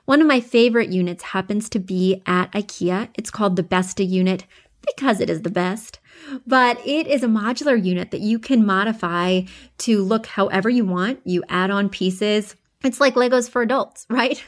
One 0.05 0.21
of 0.21 0.27
my 0.27 0.39
favorite 0.39 0.89
units 0.89 1.23
happens 1.23 1.67
to 1.69 1.79
be 1.79 2.21
at 2.25 2.51
IKEA. 2.53 3.09
It's 3.15 3.31
called 3.31 3.55
the 3.55 3.63
Besta 3.63 4.07
unit 4.07 4.45
because 4.85 5.19
it 5.19 5.29
is 5.29 5.41
the 5.41 5.49
best 5.49 5.99
but 6.45 6.79
it 6.85 7.07
is 7.07 7.23
a 7.23 7.27
modular 7.27 7.81
unit 7.83 8.11
that 8.11 8.21
you 8.21 8.39
can 8.39 8.65
modify 8.65 9.41
to 9.79 10.03
look 10.03 10.27
however 10.27 10.69
you 10.69 10.85
want. 10.85 11.19
You 11.23 11.43
add 11.49 11.71
on 11.71 11.89
pieces 11.89 12.55
it's 12.85 13.01
like 13.01 13.15
Legos 13.15 13.49
for 13.49 13.63
adults, 13.63 14.05
right? 14.11 14.43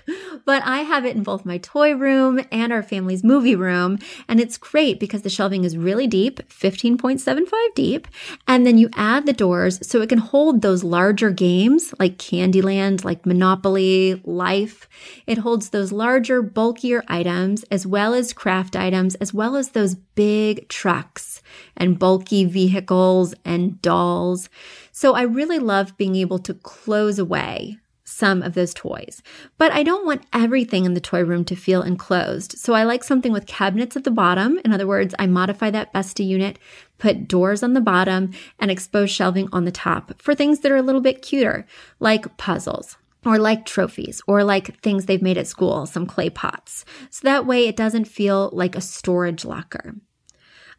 But 0.45 0.63
I 0.63 0.79
have 0.79 1.05
it 1.05 1.15
in 1.15 1.23
both 1.23 1.45
my 1.45 1.57
toy 1.57 1.93
room 1.93 2.39
and 2.51 2.71
our 2.71 2.83
family's 2.83 3.23
movie 3.23 3.55
room. 3.55 3.97
And 4.27 4.39
it's 4.39 4.57
great 4.57 4.99
because 4.99 5.23
the 5.23 5.29
shelving 5.29 5.63
is 5.63 5.75
really 5.75 6.07
deep, 6.07 6.39
15.75 6.49 7.51
deep. 7.75 8.07
And 8.47 8.65
then 8.65 8.77
you 8.77 8.89
add 8.93 9.25
the 9.25 9.33
doors 9.33 9.85
so 9.85 10.01
it 10.01 10.09
can 10.09 10.19
hold 10.19 10.61
those 10.61 10.83
larger 10.83 11.31
games 11.31 11.93
like 11.99 12.17
Candyland, 12.17 13.03
like 13.03 13.25
Monopoly, 13.25 14.21
Life. 14.23 14.87
It 15.25 15.39
holds 15.39 15.69
those 15.69 15.91
larger, 15.91 16.41
bulkier 16.41 17.03
items 17.07 17.63
as 17.71 17.87
well 17.87 18.13
as 18.13 18.33
craft 18.33 18.75
items, 18.75 19.15
as 19.15 19.33
well 19.33 19.55
as 19.55 19.69
those 19.69 19.95
big 19.95 20.69
trucks 20.69 21.36
and 21.75 21.99
bulky 21.99 22.45
vehicles 22.45 23.33
and 23.45 23.81
dolls. 23.81 24.49
So 24.91 25.13
I 25.13 25.23
really 25.23 25.59
love 25.59 25.97
being 25.97 26.15
able 26.15 26.39
to 26.39 26.53
close 26.53 27.19
away 27.19 27.77
some 28.03 28.41
of 28.41 28.53
those 28.53 28.73
toys. 28.73 29.21
But 29.57 29.73
I 29.73 29.83
don't 29.83 30.05
want 30.05 30.25
everything 30.31 30.85
in 30.85 30.93
the 30.93 31.01
toy 31.01 31.23
room 31.23 31.43
to 31.45 31.55
feel 31.55 31.81
enclosed. 31.81 32.57
So 32.57 32.73
I 32.73 32.83
like 32.83 33.03
something 33.03 33.33
with 33.33 33.45
cabinets 33.45 33.97
at 33.97 34.05
the 34.05 34.11
bottom. 34.11 34.59
In 34.63 34.71
other 34.71 34.87
words, 34.87 35.13
I 35.19 35.27
modify 35.27 35.69
that 35.71 35.93
Besta 35.93 36.25
unit, 36.25 36.57
put 36.97 37.27
doors 37.27 37.63
on 37.63 37.73
the 37.73 37.81
bottom, 37.81 38.31
and 38.59 38.71
expose 38.71 39.11
shelving 39.11 39.49
on 39.51 39.65
the 39.65 39.71
top 39.71 40.19
for 40.21 40.33
things 40.33 40.61
that 40.61 40.71
are 40.71 40.77
a 40.77 40.81
little 40.81 41.01
bit 41.01 41.21
cuter, 41.21 41.67
like 41.99 42.37
puzzles. 42.37 42.97
Or 43.25 43.37
like 43.37 43.65
trophies, 43.65 44.21
or 44.25 44.45
like 44.45 44.79
things 44.79 45.05
they've 45.05 45.21
made 45.21 45.37
at 45.37 45.47
school, 45.47 45.85
some 45.85 46.05
clay 46.05 46.29
pots. 46.29 46.85
So 47.09 47.27
that 47.27 47.45
way 47.45 47.67
it 47.67 47.75
doesn't 47.75 48.05
feel 48.05 48.49
like 48.53 48.73
a 48.73 48.79
storage 48.79 49.43
locker. 49.43 49.95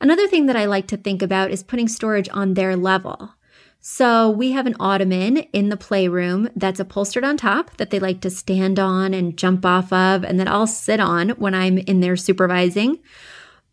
Another 0.00 0.28
thing 0.28 0.46
that 0.46 0.56
I 0.56 0.66
like 0.66 0.86
to 0.88 0.96
think 0.96 1.22
about 1.22 1.50
is 1.50 1.62
putting 1.62 1.88
storage 1.88 2.28
on 2.30 2.54
their 2.54 2.76
level. 2.76 3.34
So 3.80 4.28
we 4.28 4.52
have 4.52 4.66
an 4.66 4.76
ottoman 4.80 5.38
in 5.52 5.68
the 5.68 5.76
playroom 5.76 6.48
that's 6.54 6.80
upholstered 6.80 7.24
on 7.24 7.36
top 7.36 7.76
that 7.76 7.90
they 7.90 7.98
like 7.98 8.20
to 8.22 8.30
stand 8.30 8.78
on 8.78 9.14
and 9.14 9.36
jump 9.36 9.64
off 9.64 9.92
of, 9.92 10.24
and 10.24 10.38
that 10.38 10.48
I'll 10.48 10.66
sit 10.66 11.00
on 11.00 11.30
when 11.30 11.54
I'm 11.54 11.78
in 11.78 12.00
there 12.00 12.16
supervising. 12.16 12.98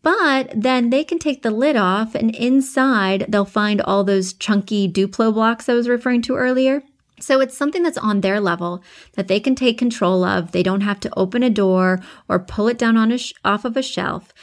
But 0.02 0.52
then 0.54 0.90
they 0.90 1.02
can 1.02 1.18
take 1.18 1.42
the 1.42 1.50
lid 1.50 1.76
off, 1.76 2.14
and 2.14 2.34
inside 2.34 3.26
they'll 3.28 3.44
find 3.44 3.80
all 3.80 4.04
those 4.04 4.32
chunky 4.32 4.88
Duplo 4.88 5.34
blocks 5.34 5.68
I 5.68 5.74
was 5.74 5.88
referring 5.88 6.22
to 6.22 6.36
earlier. 6.36 6.82
So 7.18 7.40
it's 7.40 7.56
something 7.56 7.82
that's 7.82 7.98
on 7.98 8.20
their 8.20 8.40
level 8.40 8.84
that 9.14 9.26
they 9.26 9.40
can 9.40 9.54
take 9.54 9.78
control 9.78 10.22
of. 10.22 10.52
They 10.52 10.62
don't 10.62 10.82
have 10.82 11.00
to 11.00 11.18
open 11.18 11.42
a 11.42 11.50
door 11.50 12.00
or 12.28 12.38
pull 12.38 12.68
it 12.68 12.78
down 12.78 12.96
on 12.96 13.16
sh- 13.16 13.32
off 13.44 13.64
of 13.64 13.76
a 13.76 13.82
shelf 13.82 14.34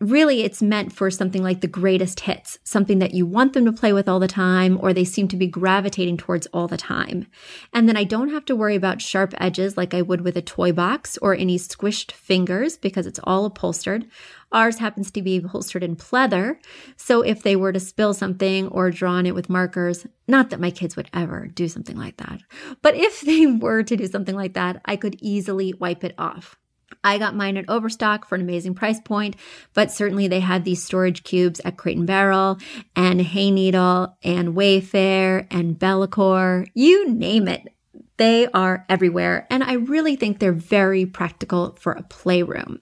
really 0.00 0.42
it's 0.42 0.62
meant 0.62 0.92
for 0.92 1.10
something 1.10 1.42
like 1.42 1.60
the 1.60 1.66
greatest 1.66 2.20
hits, 2.20 2.58
something 2.64 2.98
that 2.98 3.14
you 3.14 3.26
want 3.26 3.52
them 3.52 3.64
to 3.64 3.72
play 3.72 3.92
with 3.92 4.08
all 4.08 4.18
the 4.18 4.28
time 4.28 4.78
or 4.80 4.92
they 4.92 5.04
seem 5.04 5.28
to 5.28 5.36
be 5.36 5.46
gravitating 5.46 6.16
towards 6.16 6.46
all 6.48 6.68
the 6.68 6.76
time. 6.76 7.26
And 7.72 7.88
then 7.88 7.96
I 7.96 8.04
don't 8.04 8.30
have 8.30 8.44
to 8.46 8.56
worry 8.56 8.74
about 8.74 9.02
sharp 9.02 9.34
edges 9.38 9.76
like 9.76 9.94
I 9.94 10.02
would 10.02 10.22
with 10.22 10.36
a 10.36 10.42
toy 10.42 10.72
box 10.72 11.18
or 11.18 11.34
any 11.34 11.58
squished 11.58 12.12
fingers 12.12 12.76
because 12.76 13.06
it's 13.06 13.20
all 13.24 13.44
upholstered. 13.44 14.06
Ours 14.52 14.78
happens 14.78 15.10
to 15.12 15.22
be 15.22 15.36
upholstered 15.36 15.84
in 15.84 15.96
pleather. 15.96 16.56
So 16.96 17.22
if 17.22 17.42
they 17.42 17.54
were 17.54 17.72
to 17.72 17.80
spill 17.80 18.14
something 18.14 18.68
or 18.68 18.90
draw 18.90 19.12
on 19.12 19.26
it 19.26 19.34
with 19.34 19.48
markers, 19.48 20.06
not 20.26 20.50
that 20.50 20.60
my 20.60 20.70
kids 20.70 20.96
would 20.96 21.08
ever 21.14 21.46
do 21.46 21.68
something 21.68 21.96
like 21.96 22.16
that, 22.16 22.40
but 22.82 22.96
if 22.96 23.20
they 23.22 23.46
were 23.46 23.82
to 23.82 23.96
do 23.96 24.06
something 24.06 24.34
like 24.34 24.54
that, 24.54 24.80
I 24.84 24.96
could 24.96 25.16
easily 25.20 25.72
wipe 25.74 26.04
it 26.04 26.14
off. 26.18 26.59
I 27.02 27.18
got 27.18 27.34
mine 27.34 27.56
at 27.56 27.68
Overstock 27.68 28.26
for 28.26 28.34
an 28.34 28.40
amazing 28.40 28.74
price 28.74 29.00
point, 29.00 29.36
but 29.74 29.90
certainly 29.90 30.28
they 30.28 30.40
had 30.40 30.64
these 30.64 30.82
storage 30.82 31.22
cubes 31.22 31.60
at 31.64 31.76
Crate 31.76 31.96
and 31.96 32.06
Barrel 32.06 32.58
and 32.94 33.20
Hayneedle 33.20 34.14
and 34.22 34.54
Wayfair 34.54 35.46
and 35.50 35.78
Bellacor, 35.78 36.66
you 36.74 37.10
name 37.10 37.48
it. 37.48 37.68
They 38.16 38.48
are 38.48 38.84
everywhere, 38.88 39.46
and 39.50 39.64
I 39.64 39.74
really 39.74 40.14
think 40.14 40.38
they're 40.38 40.52
very 40.52 41.06
practical 41.06 41.76
for 41.80 41.92
a 41.92 42.02
playroom. 42.02 42.80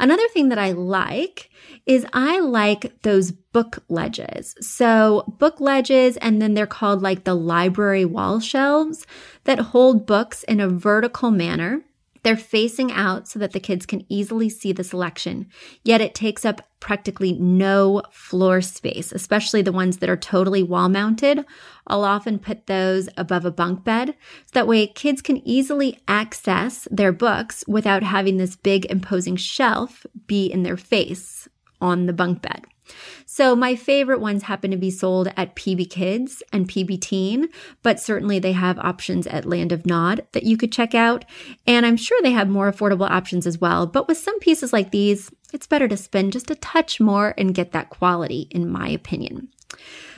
Another 0.00 0.26
thing 0.28 0.48
that 0.48 0.58
I 0.58 0.72
like 0.72 1.50
is 1.84 2.06
I 2.12 2.38
like 2.38 3.02
those 3.02 3.32
book 3.32 3.82
ledges. 3.88 4.54
So, 4.60 5.24
book 5.38 5.60
ledges, 5.60 6.16
and 6.18 6.40
then 6.40 6.54
they're 6.54 6.66
called 6.66 7.02
like 7.02 7.24
the 7.24 7.34
library 7.34 8.04
wall 8.04 8.38
shelves 8.38 9.06
that 9.44 9.58
hold 9.58 10.06
books 10.06 10.44
in 10.44 10.60
a 10.60 10.68
vertical 10.68 11.30
manner. 11.30 11.82
They're 12.28 12.36
facing 12.36 12.92
out 12.92 13.26
so 13.26 13.38
that 13.38 13.52
the 13.52 13.58
kids 13.58 13.86
can 13.86 14.04
easily 14.10 14.50
see 14.50 14.72
the 14.72 14.84
selection, 14.84 15.46
yet 15.82 16.02
it 16.02 16.14
takes 16.14 16.44
up 16.44 16.60
practically 16.78 17.32
no 17.32 18.02
floor 18.10 18.60
space, 18.60 19.12
especially 19.12 19.62
the 19.62 19.72
ones 19.72 19.96
that 19.96 20.10
are 20.10 20.16
totally 20.18 20.62
wall 20.62 20.90
mounted. 20.90 21.46
I'll 21.86 22.04
often 22.04 22.38
put 22.38 22.66
those 22.66 23.08
above 23.16 23.46
a 23.46 23.50
bunk 23.50 23.82
bed 23.82 24.08
so 24.44 24.50
that 24.52 24.66
way 24.66 24.88
kids 24.88 25.22
can 25.22 25.38
easily 25.48 26.00
access 26.06 26.86
their 26.90 27.12
books 27.12 27.64
without 27.66 28.02
having 28.02 28.36
this 28.36 28.56
big 28.56 28.84
imposing 28.90 29.36
shelf 29.36 30.04
be 30.26 30.52
in 30.52 30.64
their 30.64 30.76
face 30.76 31.48
on 31.80 32.04
the 32.04 32.12
bunk 32.12 32.42
bed. 32.42 32.66
So 33.38 33.54
my 33.54 33.76
favorite 33.76 34.20
ones 34.20 34.42
happen 34.42 34.72
to 34.72 34.76
be 34.76 34.90
sold 34.90 35.28
at 35.36 35.54
PB 35.54 35.90
Kids 35.90 36.42
and 36.52 36.68
PB 36.68 37.00
Teen, 37.00 37.48
but 37.84 38.00
certainly 38.00 38.40
they 38.40 38.50
have 38.50 38.80
options 38.80 39.28
at 39.28 39.46
Land 39.46 39.70
of 39.70 39.86
Nod 39.86 40.26
that 40.32 40.42
you 40.42 40.56
could 40.56 40.72
check 40.72 40.92
out. 40.92 41.24
And 41.64 41.86
I'm 41.86 41.96
sure 41.96 42.20
they 42.20 42.32
have 42.32 42.48
more 42.48 42.68
affordable 42.68 43.08
options 43.08 43.46
as 43.46 43.60
well. 43.60 43.86
But 43.86 44.08
with 44.08 44.18
some 44.18 44.40
pieces 44.40 44.72
like 44.72 44.90
these, 44.90 45.30
it's 45.52 45.68
better 45.68 45.86
to 45.86 45.96
spend 45.96 46.32
just 46.32 46.50
a 46.50 46.56
touch 46.56 46.98
more 46.98 47.32
and 47.38 47.54
get 47.54 47.70
that 47.70 47.90
quality, 47.90 48.48
in 48.50 48.68
my 48.68 48.88
opinion. 48.88 49.50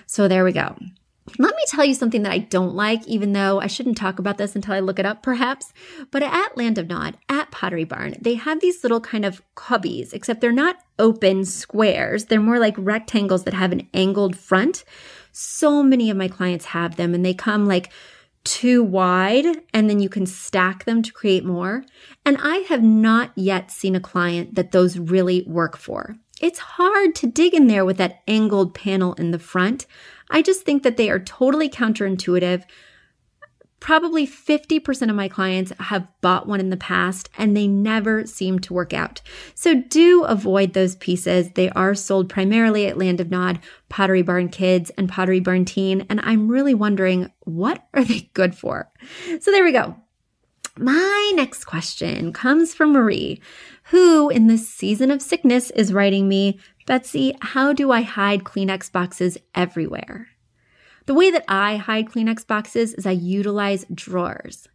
So 0.06 0.26
there 0.26 0.42
we 0.42 0.52
go. 0.52 0.78
Let 1.38 1.55
me 1.55 1.62
tell 1.69 1.85
you 1.85 1.95
something 1.95 2.23
that 2.23 2.33
I 2.33 2.38
don't 2.38 2.75
like, 2.75 3.07
even 3.07 3.33
though 3.33 3.61
I 3.61 3.66
shouldn't 3.66 3.97
talk 3.97 4.19
about 4.19 4.38
this 4.38 4.55
until 4.55 4.75
I 4.75 4.81
look 4.81 4.99
it 4.99 5.07
up, 5.07 5.23
perhaps. 5.23 5.73
But 6.11 6.23
at 6.23 6.57
Land 6.57 6.79
of 6.79 6.88
Nod, 6.88 7.16
at 7.29 7.51
Pottery 7.51 7.85
Barn, 7.85 8.16
they 8.21 8.35
have 8.35 8.61
these 8.61 8.83
little 8.83 9.01
kind 9.01 9.25
of 9.25 9.43
cubbies, 9.57 10.12
except 10.12 10.40
they're 10.40 10.53
not 10.53 10.77
open 10.99 11.45
squares. 11.45 12.27
They're 12.27 12.40
more 12.40 12.59
like 12.59 12.75
rectangles 12.77 13.45
that 13.45 13.55
have 13.55 13.73
an 13.73 13.88
angled 13.95 14.37
front. 14.37 14.85
So 15.33 15.83
many 15.83 16.11
of 16.11 16.16
my 16.16 16.29
clients 16.29 16.66
have 16.66 16.97
them, 16.97 17.14
and 17.14 17.25
they 17.25 17.35
come 17.35 17.66
like 17.66 17.90
too 18.45 18.83
wide, 18.83 19.47
and 19.73 19.88
then 19.88 20.01
you 20.01 20.09
can 20.09 20.27
stack 20.27 20.85
them 20.85 21.03
to 21.03 21.12
create 21.12 21.45
more. 21.45 21.85
And 22.25 22.38
I 22.40 22.59
have 22.69 22.83
not 22.83 23.33
yet 23.37 23.71
seen 23.71 23.95
a 23.95 24.01
client 24.01 24.55
that 24.55 24.73
those 24.73 24.99
really 24.99 25.45
work 25.47 25.77
for. 25.77 26.16
It's 26.40 26.59
hard 26.59 27.14
to 27.16 27.27
dig 27.27 27.53
in 27.53 27.66
there 27.66 27.85
with 27.85 27.99
that 27.99 28.23
angled 28.27 28.75
panel 28.75 29.12
in 29.14 29.31
the 29.31 29.38
front. 29.38 29.87
I 30.31 30.43
just 30.43 30.62
think 30.62 30.83
that 30.85 30.97
they 30.97 31.11
are 31.11 31.19
totally 31.19 31.69
counterintuitive. 31.69 32.64
Probably 33.81 34.27
50% 34.27 35.09
of 35.09 35.16
my 35.16 35.29
clients 35.29 35.73
have 35.81 36.07
bought 36.21 36.47
one 36.47 36.61
in 36.61 36.69
the 36.69 36.77
past 36.77 37.31
and 37.38 37.57
they 37.57 37.66
never 37.66 38.27
seem 38.27 38.59
to 38.61 38.75
work 38.75 38.93
out. 38.93 39.23
So 39.55 39.75
do 39.75 40.25
avoid 40.25 40.75
those 40.75 40.97
pieces. 40.97 41.51
They 41.53 41.71
are 41.71 41.95
sold 41.95 42.29
primarily 42.29 42.87
at 42.87 42.99
Land 42.99 43.21
of 43.21 43.31
Nod, 43.31 43.59
Pottery 43.88 44.21
Barn 44.21 44.51
Kids, 44.51 44.90
and 44.99 45.09
Pottery 45.09 45.40
Barn 45.40 45.64
Teen. 45.64 46.07
And 46.11 46.21
I'm 46.23 46.49
really 46.49 46.75
wondering, 46.75 47.33
what 47.40 47.87
are 47.95 48.05
they 48.05 48.31
good 48.35 48.55
for? 48.55 48.90
So 49.40 49.51
there 49.51 49.64
we 49.64 49.73
go. 49.73 49.97
My 50.77 51.33
next 51.35 51.64
question 51.64 52.33
comes 52.33 52.75
from 52.75 52.93
Marie, 52.93 53.40
who 53.85 54.29
in 54.29 54.47
this 54.47 54.69
season 54.69 55.11
of 55.11 55.21
sickness 55.21 55.71
is 55.71 55.93
writing 55.93 56.29
me, 56.29 56.61
Betsy, 56.90 57.37
how 57.40 57.72
do 57.72 57.92
I 57.92 58.03
hide 58.03 58.42
Kleenex 58.42 58.90
boxes 58.90 59.38
everywhere? 59.55 60.26
The 61.07 61.14
way 61.14 61.31
that 61.31 61.44
I 61.46 61.76
hide 61.76 62.07
Kleenex 62.07 62.44
boxes 62.44 62.94
is 62.94 63.07
I 63.07 63.12
utilize 63.12 63.87
drawers. 63.94 64.66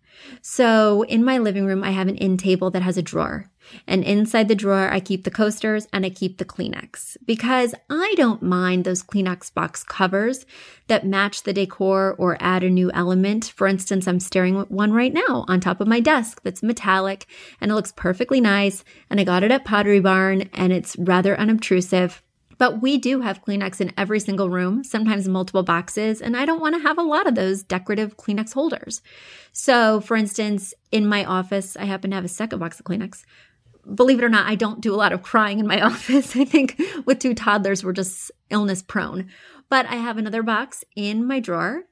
So 0.41 1.01
in 1.09 1.25
my 1.25 1.39
living 1.39 1.65
room, 1.65 1.83
I 1.83 1.91
have 1.91 2.07
an 2.07 2.15
end 2.15 2.39
table 2.39 2.71
that 2.71 2.83
has 2.83 2.97
a 2.97 3.01
drawer. 3.01 3.51
And 3.87 4.03
inside 4.03 4.47
the 4.47 4.55
drawer, 4.55 4.89
I 4.89 4.99
keep 4.99 5.23
the 5.23 5.31
coasters 5.31 5.87
and 5.93 6.05
I 6.05 6.09
keep 6.09 6.37
the 6.37 6.45
Kleenex 6.45 7.17
because 7.25 7.75
I 7.89 8.13
don't 8.17 8.41
mind 8.41 8.83
those 8.83 9.03
Kleenex 9.03 9.53
box 9.53 9.83
covers 9.83 10.45
that 10.87 11.05
match 11.05 11.43
the 11.43 11.53
decor 11.53 12.15
or 12.17 12.37
add 12.39 12.63
a 12.63 12.69
new 12.69 12.91
element. 12.91 13.53
For 13.55 13.67
instance, 13.67 14.07
I'm 14.07 14.19
staring 14.19 14.57
at 14.57 14.71
one 14.71 14.93
right 14.93 15.13
now 15.13 15.45
on 15.47 15.59
top 15.59 15.81
of 15.81 15.87
my 15.87 15.99
desk 15.99 16.41
that's 16.43 16.63
metallic 16.63 17.25
and 17.59 17.71
it 17.71 17.75
looks 17.75 17.93
perfectly 17.95 18.41
nice. 18.41 18.83
And 19.09 19.19
I 19.19 19.23
got 19.23 19.43
it 19.43 19.51
at 19.51 19.65
Pottery 19.65 19.99
Barn 19.99 20.49
and 20.53 20.71
it's 20.71 20.95
rather 20.97 21.39
unobtrusive. 21.39 22.21
But 22.57 22.81
we 22.81 22.97
do 22.97 23.21
have 23.21 23.43
Kleenex 23.43 23.81
in 23.81 23.91
every 23.97 24.19
single 24.19 24.49
room, 24.49 24.83
sometimes 24.83 25.27
multiple 25.27 25.63
boxes, 25.63 26.21
and 26.21 26.37
I 26.37 26.45
don't 26.45 26.61
want 26.61 26.75
to 26.75 26.81
have 26.81 26.97
a 26.97 27.03
lot 27.03 27.27
of 27.27 27.35
those 27.35 27.63
decorative 27.63 28.17
Kleenex 28.17 28.53
holders. 28.53 29.01
So, 29.51 29.99
for 29.99 30.15
instance, 30.15 30.73
in 30.91 31.05
my 31.07 31.25
office, 31.25 31.75
I 31.75 31.85
happen 31.85 32.11
to 32.11 32.15
have 32.15 32.25
a 32.25 32.29
second 32.29 32.59
box 32.59 32.79
of 32.79 32.85
Kleenex. 32.85 33.23
Believe 33.93 34.19
it 34.19 34.23
or 34.23 34.29
not, 34.29 34.47
I 34.47 34.55
don't 34.55 34.81
do 34.81 34.93
a 34.93 34.97
lot 34.97 35.13
of 35.13 35.23
crying 35.23 35.59
in 35.59 35.67
my 35.67 35.81
office. 35.85 36.35
I 36.35 36.45
think 36.45 36.81
with 37.05 37.19
two 37.19 37.33
toddlers, 37.33 37.83
we're 37.83 37.93
just 37.93 38.31
illness 38.49 38.81
prone. 38.81 39.29
But 39.69 39.85
I 39.87 39.95
have 39.95 40.17
another 40.17 40.43
box 40.43 40.83
in 40.95 41.25
my 41.25 41.39
drawer 41.39 41.85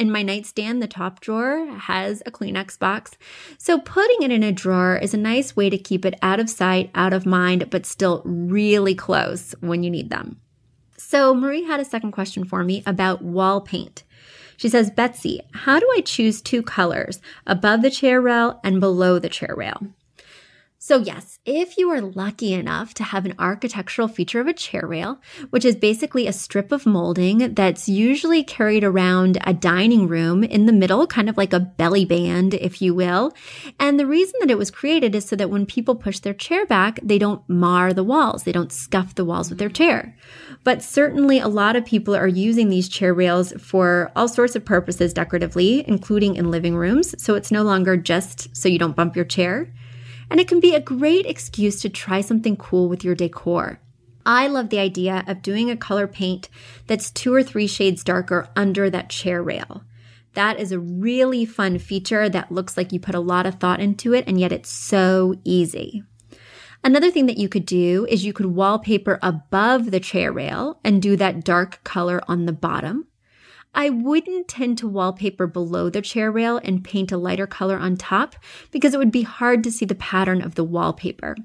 in 0.00 0.10
my 0.10 0.22
nightstand, 0.22 0.82
the 0.82 0.88
top 0.88 1.20
drawer 1.20 1.66
has 1.66 2.22
a 2.24 2.30
Kleenex 2.30 2.78
box. 2.78 3.18
So 3.58 3.78
putting 3.78 4.22
it 4.22 4.30
in 4.30 4.42
a 4.42 4.50
drawer 4.50 4.96
is 4.96 5.12
a 5.12 5.18
nice 5.18 5.54
way 5.54 5.68
to 5.68 5.76
keep 5.76 6.06
it 6.06 6.18
out 6.22 6.40
of 6.40 6.48
sight, 6.48 6.90
out 6.94 7.12
of 7.12 7.26
mind, 7.26 7.68
but 7.68 7.84
still 7.84 8.22
really 8.24 8.94
close 8.94 9.54
when 9.60 9.82
you 9.82 9.90
need 9.90 10.08
them. 10.08 10.40
So 10.96 11.34
Marie 11.34 11.64
had 11.64 11.80
a 11.80 11.84
second 11.84 12.12
question 12.12 12.44
for 12.44 12.64
me 12.64 12.82
about 12.86 13.20
wall 13.20 13.60
paint. 13.60 14.04
She 14.56 14.70
says, 14.70 14.90
Betsy, 14.90 15.42
how 15.52 15.78
do 15.78 15.86
I 15.94 16.00
choose 16.00 16.40
two 16.40 16.62
colors 16.62 17.20
above 17.46 17.82
the 17.82 17.90
chair 17.90 18.22
rail 18.22 18.58
and 18.64 18.80
below 18.80 19.18
the 19.18 19.28
chair 19.28 19.54
rail? 19.54 19.86
So, 20.82 20.96
yes, 20.96 21.38
if 21.44 21.76
you 21.76 21.90
are 21.90 22.00
lucky 22.00 22.54
enough 22.54 22.94
to 22.94 23.04
have 23.04 23.26
an 23.26 23.34
architectural 23.38 24.08
feature 24.08 24.40
of 24.40 24.46
a 24.46 24.54
chair 24.54 24.86
rail, 24.86 25.20
which 25.50 25.66
is 25.66 25.76
basically 25.76 26.26
a 26.26 26.32
strip 26.32 26.72
of 26.72 26.86
molding 26.86 27.52
that's 27.52 27.86
usually 27.86 28.42
carried 28.42 28.82
around 28.82 29.36
a 29.44 29.52
dining 29.52 30.08
room 30.08 30.42
in 30.42 30.64
the 30.64 30.72
middle, 30.72 31.06
kind 31.06 31.28
of 31.28 31.36
like 31.36 31.52
a 31.52 31.60
belly 31.60 32.06
band, 32.06 32.54
if 32.54 32.80
you 32.80 32.94
will. 32.94 33.34
And 33.78 34.00
the 34.00 34.06
reason 34.06 34.40
that 34.40 34.50
it 34.50 34.56
was 34.56 34.70
created 34.70 35.14
is 35.14 35.26
so 35.26 35.36
that 35.36 35.50
when 35.50 35.66
people 35.66 35.96
push 35.96 36.20
their 36.20 36.32
chair 36.32 36.64
back, 36.64 36.98
they 37.02 37.18
don't 37.18 37.46
mar 37.46 37.92
the 37.92 38.02
walls, 38.02 38.44
they 38.44 38.52
don't 38.52 38.72
scuff 38.72 39.14
the 39.14 39.24
walls 39.26 39.50
with 39.50 39.58
their 39.58 39.68
chair. 39.68 40.16
But 40.64 40.82
certainly, 40.82 41.40
a 41.40 41.48
lot 41.48 41.76
of 41.76 41.84
people 41.84 42.16
are 42.16 42.26
using 42.26 42.70
these 42.70 42.88
chair 42.88 43.12
rails 43.12 43.52
for 43.60 44.10
all 44.16 44.28
sorts 44.28 44.56
of 44.56 44.64
purposes 44.64 45.12
decoratively, 45.12 45.86
including 45.86 46.36
in 46.36 46.50
living 46.50 46.74
rooms. 46.74 47.14
So, 47.22 47.34
it's 47.34 47.52
no 47.52 47.64
longer 47.64 47.98
just 47.98 48.56
so 48.56 48.66
you 48.66 48.78
don't 48.78 48.96
bump 48.96 49.14
your 49.14 49.26
chair 49.26 49.70
and 50.30 50.40
it 50.40 50.48
can 50.48 50.60
be 50.60 50.74
a 50.74 50.80
great 50.80 51.26
excuse 51.26 51.80
to 51.82 51.88
try 51.88 52.20
something 52.20 52.56
cool 52.56 52.88
with 52.88 53.04
your 53.04 53.14
decor. 53.14 53.80
I 54.24 54.46
love 54.46 54.68
the 54.68 54.78
idea 54.78 55.24
of 55.26 55.42
doing 55.42 55.70
a 55.70 55.76
color 55.76 56.06
paint 56.06 56.48
that's 56.86 57.10
two 57.10 57.34
or 57.34 57.42
three 57.42 57.66
shades 57.66 58.04
darker 58.04 58.48
under 58.54 58.88
that 58.90 59.10
chair 59.10 59.42
rail. 59.42 59.82
That 60.34 60.60
is 60.60 60.70
a 60.70 60.78
really 60.78 61.44
fun 61.44 61.78
feature 61.78 62.28
that 62.28 62.52
looks 62.52 62.76
like 62.76 62.92
you 62.92 63.00
put 63.00 63.14
a 63.14 63.20
lot 63.20 63.46
of 63.46 63.56
thought 63.56 63.80
into 63.80 64.14
it, 64.14 64.24
and 64.28 64.38
yet 64.38 64.52
it's 64.52 64.70
so 64.70 65.34
easy. 65.42 66.04
Another 66.84 67.10
thing 67.10 67.26
that 67.26 67.36
you 67.36 67.48
could 67.48 67.66
do 67.66 68.06
is 68.08 68.24
you 68.24 68.32
could 68.32 68.46
wallpaper 68.46 69.18
above 69.22 69.90
the 69.90 70.00
chair 70.00 70.32
rail 70.32 70.78
and 70.84 71.02
do 71.02 71.16
that 71.16 71.44
dark 71.44 71.82
color 71.84 72.22
on 72.28 72.46
the 72.46 72.52
bottom. 72.52 73.06
I 73.74 73.88
wouldn't 73.88 74.48
tend 74.48 74.78
to 74.78 74.88
wallpaper 74.88 75.46
below 75.46 75.90
the 75.90 76.02
chair 76.02 76.30
rail 76.30 76.60
and 76.62 76.82
paint 76.84 77.12
a 77.12 77.16
lighter 77.16 77.46
color 77.46 77.78
on 77.78 77.96
top 77.96 78.36
because 78.70 78.94
it 78.94 78.98
would 78.98 79.12
be 79.12 79.22
hard 79.22 79.62
to 79.64 79.70
see 79.70 79.84
the 79.84 79.94
pattern 79.94 80.42
of 80.42 80.56
the 80.56 80.64
wallpaper. 80.64 81.36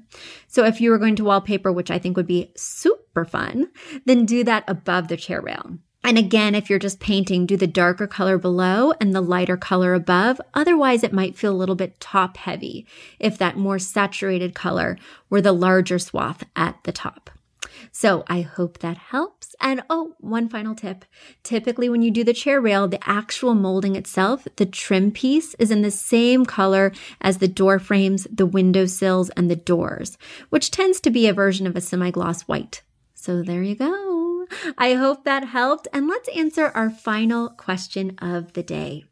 So 0.48 0.64
if 0.64 0.80
you 0.80 0.90
were 0.90 0.98
going 0.98 1.16
to 1.16 1.24
wallpaper, 1.24 1.70
which 1.70 1.90
I 1.90 1.98
think 1.98 2.16
would 2.16 2.26
be 2.26 2.52
super 2.56 3.24
fun, 3.24 3.68
then 4.04 4.26
do 4.26 4.42
that 4.44 4.64
above 4.66 5.08
the 5.08 5.16
chair 5.16 5.40
rail. 5.40 5.78
And 6.06 6.18
again, 6.18 6.54
if 6.54 6.70
you're 6.70 6.78
just 6.78 7.00
painting, 7.00 7.46
do 7.46 7.56
the 7.56 7.66
darker 7.66 8.06
color 8.06 8.38
below 8.38 8.92
and 9.00 9.12
the 9.12 9.20
lighter 9.20 9.56
color 9.56 9.92
above. 9.92 10.40
Otherwise, 10.54 11.02
it 11.02 11.12
might 11.12 11.36
feel 11.36 11.52
a 11.52 11.56
little 11.56 11.74
bit 11.74 11.98
top 11.98 12.36
heavy 12.36 12.86
if 13.18 13.38
that 13.38 13.56
more 13.56 13.80
saturated 13.80 14.54
color 14.54 14.98
were 15.30 15.40
the 15.40 15.52
larger 15.52 15.98
swath 15.98 16.44
at 16.54 16.78
the 16.84 16.92
top. 16.92 17.30
So 17.98 18.24
I 18.26 18.42
hope 18.42 18.80
that 18.80 18.98
helps. 18.98 19.56
And 19.58 19.82
oh, 19.88 20.16
one 20.18 20.50
final 20.50 20.74
tip. 20.74 21.06
Typically, 21.42 21.88
when 21.88 22.02
you 22.02 22.10
do 22.10 22.24
the 22.24 22.34
chair 22.34 22.60
rail, 22.60 22.86
the 22.86 23.00
actual 23.08 23.54
molding 23.54 23.96
itself, 23.96 24.46
the 24.56 24.66
trim 24.66 25.10
piece 25.10 25.54
is 25.54 25.70
in 25.70 25.80
the 25.80 25.90
same 25.90 26.44
color 26.44 26.92
as 27.22 27.38
the 27.38 27.48
door 27.48 27.78
frames, 27.78 28.26
the 28.30 28.44
window 28.44 28.84
sills, 28.84 29.30
and 29.30 29.50
the 29.50 29.56
doors, 29.56 30.18
which 30.50 30.70
tends 30.70 31.00
to 31.00 31.10
be 31.10 31.26
a 31.26 31.32
version 31.32 31.66
of 31.66 31.74
a 31.74 31.80
semi 31.80 32.10
gloss 32.10 32.42
white. 32.42 32.82
So 33.14 33.42
there 33.42 33.62
you 33.62 33.74
go. 33.74 34.46
I 34.76 34.92
hope 34.92 35.24
that 35.24 35.44
helped. 35.44 35.88
And 35.90 36.06
let's 36.06 36.28
answer 36.36 36.66
our 36.74 36.90
final 36.90 37.48
question 37.48 38.14
of 38.18 38.52
the 38.52 38.62
day. 38.62 39.06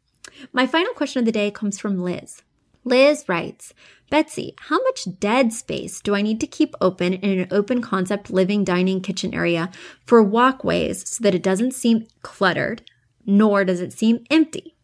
My 0.53 0.67
final 0.67 0.93
question 0.93 1.21
of 1.21 1.25
the 1.25 1.31
day 1.31 1.49
comes 1.49 1.79
from 1.79 2.03
Liz. 2.03 2.43
Liz 2.85 3.25
writes, 3.27 3.73
Betsy, 4.11 4.53
how 4.59 4.81
much 4.83 5.07
dead 5.19 5.51
space 5.51 5.99
do 5.99 6.13
I 6.13 6.21
need 6.21 6.39
to 6.39 6.47
keep 6.47 6.75
open 6.79 7.13
in 7.13 7.39
an 7.39 7.47
open 7.49 7.81
concept 7.81 8.29
living, 8.29 8.63
dining, 8.63 9.01
kitchen 9.01 9.33
area 9.33 9.71
for 10.05 10.21
walkways 10.21 11.09
so 11.09 11.23
that 11.23 11.33
it 11.33 11.41
doesn't 11.41 11.73
seem 11.73 12.05
cluttered, 12.21 12.83
nor 13.25 13.65
does 13.65 13.81
it 13.81 13.91
seem 13.91 14.23
empty? 14.29 14.75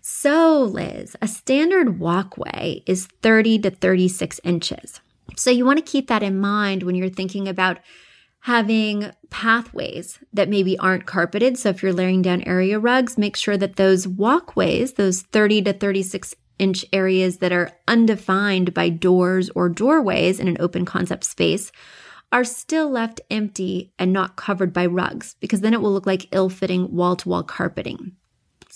So, 0.00 0.62
Liz, 0.62 1.16
a 1.20 1.26
standard 1.26 1.98
walkway 1.98 2.82
is 2.86 3.08
30 3.22 3.58
to 3.60 3.70
36 3.70 4.40
inches. 4.44 5.00
So, 5.36 5.50
you 5.50 5.64
want 5.64 5.78
to 5.78 5.90
keep 5.90 6.06
that 6.08 6.22
in 6.22 6.38
mind 6.38 6.84
when 6.84 6.94
you're 6.94 7.08
thinking 7.08 7.48
about 7.48 7.78
having 8.44 9.10
pathways 9.30 10.18
that 10.30 10.50
maybe 10.50 10.78
aren't 10.78 11.06
carpeted. 11.06 11.56
So 11.56 11.70
if 11.70 11.82
you're 11.82 11.94
laying 11.94 12.20
down 12.20 12.42
area 12.42 12.78
rugs, 12.78 13.16
make 13.16 13.36
sure 13.36 13.56
that 13.56 13.76
those 13.76 14.06
walkways, 14.06 14.92
those 14.92 15.22
30 15.22 15.62
to 15.62 15.72
36 15.72 16.34
inch 16.58 16.84
areas 16.92 17.38
that 17.38 17.52
are 17.52 17.72
undefined 17.88 18.74
by 18.74 18.88
doors 18.88 19.50
or 19.54 19.68
doorways 19.68 20.40
in 20.40 20.48
an 20.48 20.56
open 20.60 20.84
concept 20.84 21.24
space, 21.24 21.72
are 22.32 22.44
still 22.44 22.90
left 22.90 23.20
empty 23.30 23.92
and 23.98 24.12
not 24.12 24.36
covered 24.36 24.72
by 24.72 24.84
rugs 24.86 25.36
because 25.40 25.60
then 25.60 25.72
it 25.72 25.80
will 25.80 25.92
look 25.92 26.06
like 26.06 26.26
ill 26.32 26.48
fitting 26.48 26.92
wall 26.94 27.14
to 27.16 27.28
wall 27.28 27.42
carpeting. 27.42 28.12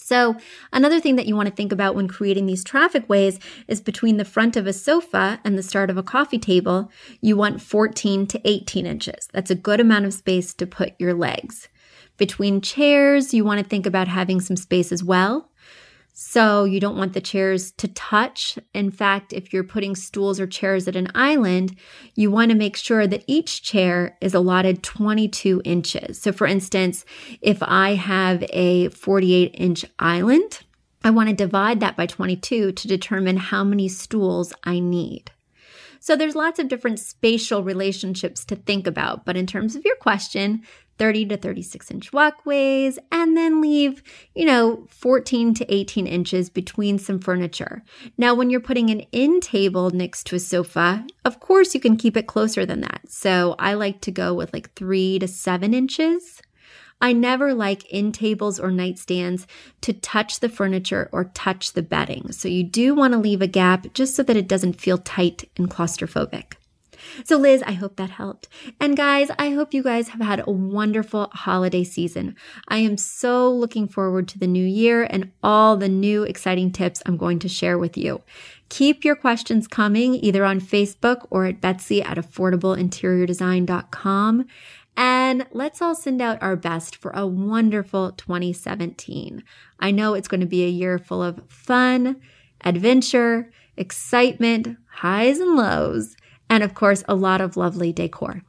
So, 0.09 0.37
another 0.73 1.01
thing 1.01 1.17
that 1.17 1.27
you 1.27 1.35
want 1.35 1.49
to 1.49 1.55
think 1.55 1.73
about 1.73 1.95
when 1.95 2.09
creating 2.09 2.47
these 2.47 2.65
traffic 2.65 3.09
ways 3.09 3.39
is 3.67 3.81
between 3.81 4.17
the 4.17 4.25
front 4.25 4.57
of 4.57 4.67
a 4.67 4.73
sofa 4.73 5.41
and 5.45 5.59
the 5.59 5.63
start 5.63 5.91
of 5.91 5.99
a 5.99 6.03
coffee 6.03 6.39
table, 6.39 6.91
you 7.21 7.37
want 7.37 7.61
14 7.61 8.27
to 8.29 8.41
18 8.49 8.87
inches. 8.87 9.29
That's 9.33 9.51
a 9.51 9.57
good 9.57 9.81
amount 9.81 10.07
of 10.07 10.15
space 10.15 10.55
to 10.55 10.67
put 10.67 10.95
your 10.99 11.15
legs. 11.15 11.69
Between 12.17 12.61
chairs, 12.61 13.35
you 13.35 13.45
want 13.45 13.61
to 13.61 13.69
think 13.69 13.87
about 13.87 14.09
having 14.09 14.41
some 14.41 14.57
space 14.57 14.93
as 14.93 15.05
well. 15.05 15.51
So 16.21 16.65
you 16.65 16.81
don't 16.81 16.97
want 16.97 17.13
the 17.13 17.21
chairs 17.21 17.71
to 17.77 17.87
touch. 17.87 18.59
In 18.75 18.91
fact, 18.91 19.33
if 19.33 19.53
you're 19.53 19.63
putting 19.63 19.95
stools 19.95 20.41
or 20.41 20.49
chairs 20.49 20.89
at 20.89 20.97
an 20.97 21.13
island, 21.15 21.77
you 22.17 22.29
want 22.29 22.51
to 22.51 22.57
make 22.57 22.77
sure 22.77 23.07
that 23.07 23.23
each 23.29 23.63
chair 23.63 24.19
is 24.21 24.35
allotted 24.35 24.83
22 24.83 25.63
inches. 25.65 26.21
So 26.21 26.33
for 26.33 26.49
instance, 26.49 27.05
if 27.41 27.63
I 27.63 27.95
have 27.95 28.43
a 28.51 28.89
48 28.89 29.55
inch 29.55 29.85
island, 30.01 30.63
I 31.05 31.11
want 31.11 31.29
to 31.29 31.37
divide 31.37 31.79
that 31.81 31.97
by 31.97 32.07
22 32.07 32.73
to 32.73 32.89
determine 32.89 33.37
how 33.37 33.63
many 33.63 33.87
stools 33.87 34.53
I 34.65 34.81
need. 34.81 35.31
So 36.01 36.17
there's 36.17 36.35
lots 36.35 36.59
of 36.59 36.67
different 36.67 36.99
spatial 36.99 37.63
relationships 37.63 38.45
to 38.47 38.57
think 38.57 38.89
about, 38.89 39.25
but 39.25 39.37
in 39.37 39.47
terms 39.47 39.77
of 39.77 39.85
your 39.85 39.97
question, 39.97 40.63
30 40.99 41.27
to 41.27 41.37
36 41.37 41.91
inch 41.91 42.13
walkways, 42.13 42.99
and 43.11 43.37
then 43.37 43.61
leave, 43.61 44.03
you 44.35 44.45
know, 44.45 44.87
14 44.91 45.55
to 45.55 45.75
18 45.75 46.07
inches 46.07 46.51
between 46.51 46.99
some 46.99 47.19
furniture. 47.19 47.83
Now, 48.17 48.35
when 48.35 48.51
you're 48.51 48.61
putting 48.61 48.91
an 48.91 49.03
end 49.13 49.43
table 49.43 49.91
next 49.91 50.27
to 50.27 50.37
a 50.37 50.41
sofa, 50.41 51.07
of 51.25 51.41
course 51.41 51.75
you 51.75 51.81
can 51.81 51.97
keep 51.97 52.17
it 52.17 52.27
closer 52.27 52.67
than 52.67 52.81
that. 52.83 53.01
So 53.09 53.55
I 53.59 53.75
like 53.75 54.01
to 54.03 54.11
go 54.11 54.35
with 54.35 54.53
like 54.53 54.75
three 54.75 55.19
to 55.19 55.29
seven 55.29 55.75
inches. 55.75 56.43
I 57.01 57.13
never 57.13 57.55
like 57.55 57.87
end 57.91 58.15
tables 58.15 58.59
or 58.59 58.71
nightstands 58.71 59.47
to 59.83 59.93
touch 59.93 60.41
the 60.41 60.49
furniture 60.49 61.09
or 61.13 61.25
touch 61.27 61.73
the 61.73 61.83
bedding. 61.83 62.33
So 62.33 62.49
you 62.49 62.65
do 62.65 62.95
want 62.95 63.13
to 63.13 63.19
leave 63.19 63.41
a 63.41 63.47
gap 63.47 63.95
just 63.95 64.17
so 64.17 64.23
that 64.25 64.37
it 64.37 64.49
doesn't 64.49 64.81
feel 64.81 64.99
tight 64.99 65.49
and 65.57 65.71
claustrophobic. 65.71 66.55
So, 67.25 67.37
Liz, 67.37 67.63
I 67.67 67.73
hope 67.73 67.97
that 67.97 68.11
helped. 68.11 68.47
And 68.81 68.97
guys, 68.97 69.31
I 69.39 69.51
hope 69.51 69.75
you 69.75 69.83
guys 69.83 70.09
have 70.09 70.21
had 70.21 70.43
a 70.47 70.51
wonderful 70.51 71.29
holiday 71.33 71.85
season. 71.85 72.37
I 72.69 72.79
am 72.79 72.97
so 72.97 73.53
looking 73.53 73.87
forward 73.89 74.29
to 74.29 74.39
the 74.39 74.47
new 74.47 74.65
year 74.65 75.07
and 75.09 75.33
all 75.43 75.77
the 75.77 75.89
new 75.89 76.23
exciting 76.23 76.71
tips 76.73 77.03
I'm 77.07 77.17
going 77.17 77.39
to 77.41 77.49
share 77.49 77.79
with 77.79 77.97
you. 77.97 78.23
Keep 78.69 79.05
your 79.05 79.17
questions 79.17 79.67
coming 79.67 80.15
either 80.15 80.45
on 80.45 80.61
Facebook 80.61 81.27
or 81.31 81.47
at 81.47 81.61
Betsy 81.61 82.01
at 82.03 82.19
affordableinteriordesign.com. 82.19 84.47
And 84.97 85.47
let's 85.53 85.81
all 85.81 85.95
send 85.95 86.21
out 86.21 86.43
our 86.43 86.57
best 86.57 86.97
for 86.97 87.13
a 87.13 87.25
wonderful 87.25 88.11
2017. 88.13 89.45
I 89.79 89.93
know 89.93 90.15
it's 90.15 90.27
going 90.27 90.41
to 90.41 90.47
be 90.47 90.65
a 90.65 90.69
year 90.69 90.99
full 90.99 91.23
of 91.23 91.41
fun, 91.49 92.21
adventure, 92.65 93.53
excitement, 93.77 94.77
highs 94.91 95.39
and 95.39 95.55
lows 95.57 96.17
and 96.51 96.63
of 96.63 96.75
course, 96.75 97.05
a 97.09 97.15
lot 97.15 97.41
of 97.41 97.57
lovely 97.57 97.93
decor. 97.93 98.43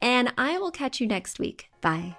And 0.00 0.32
I 0.36 0.58
will 0.58 0.70
catch 0.70 1.00
you 1.00 1.06
next 1.06 1.38
week. 1.38 1.68
Bye. 1.80 2.16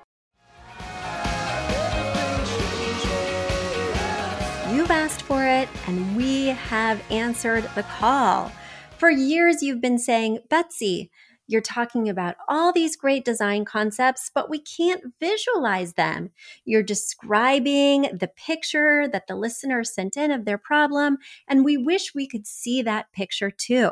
You've 4.71 4.91
asked 4.91 5.21
for 5.21 5.45
it, 5.45 5.69
and 5.87 6.17
we 6.17 6.47
have 6.47 7.01
answered 7.09 7.69
the 7.75 7.83
call. 7.83 8.51
For 8.97 9.09
years, 9.09 9.61
you've 9.61 9.81
been 9.81 9.99
saying, 9.99 10.39
Betsy, 10.49 11.11
you're 11.47 11.61
talking 11.61 12.09
about 12.09 12.35
all 12.47 12.73
these 12.73 12.95
great 12.95 13.23
design 13.23 13.65
concepts, 13.65 14.31
but 14.33 14.49
we 14.49 14.59
can't 14.59 15.13
visualize 15.19 15.93
them. 15.93 16.31
You're 16.65 16.83
describing 16.83 18.03
the 18.19 18.31
picture 18.35 19.07
that 19.07 19.27
the 19.27 19.35
listener 19.35 19.83
sent 19.83 20.17
in 20.17 20.31
of 20.31 20.45
their 20.45 20.57
problem, 20.57 21.17
and 21.47 21.63
we 21.63 21.77
wish 21.77 22.15
we 22.15 22.27
could 22.27 22.47
see 22.47 22.81
that 22.81 23.11
picture 23.13 23.51
too. 23.51 23.91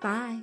Bye. 0.00 0.40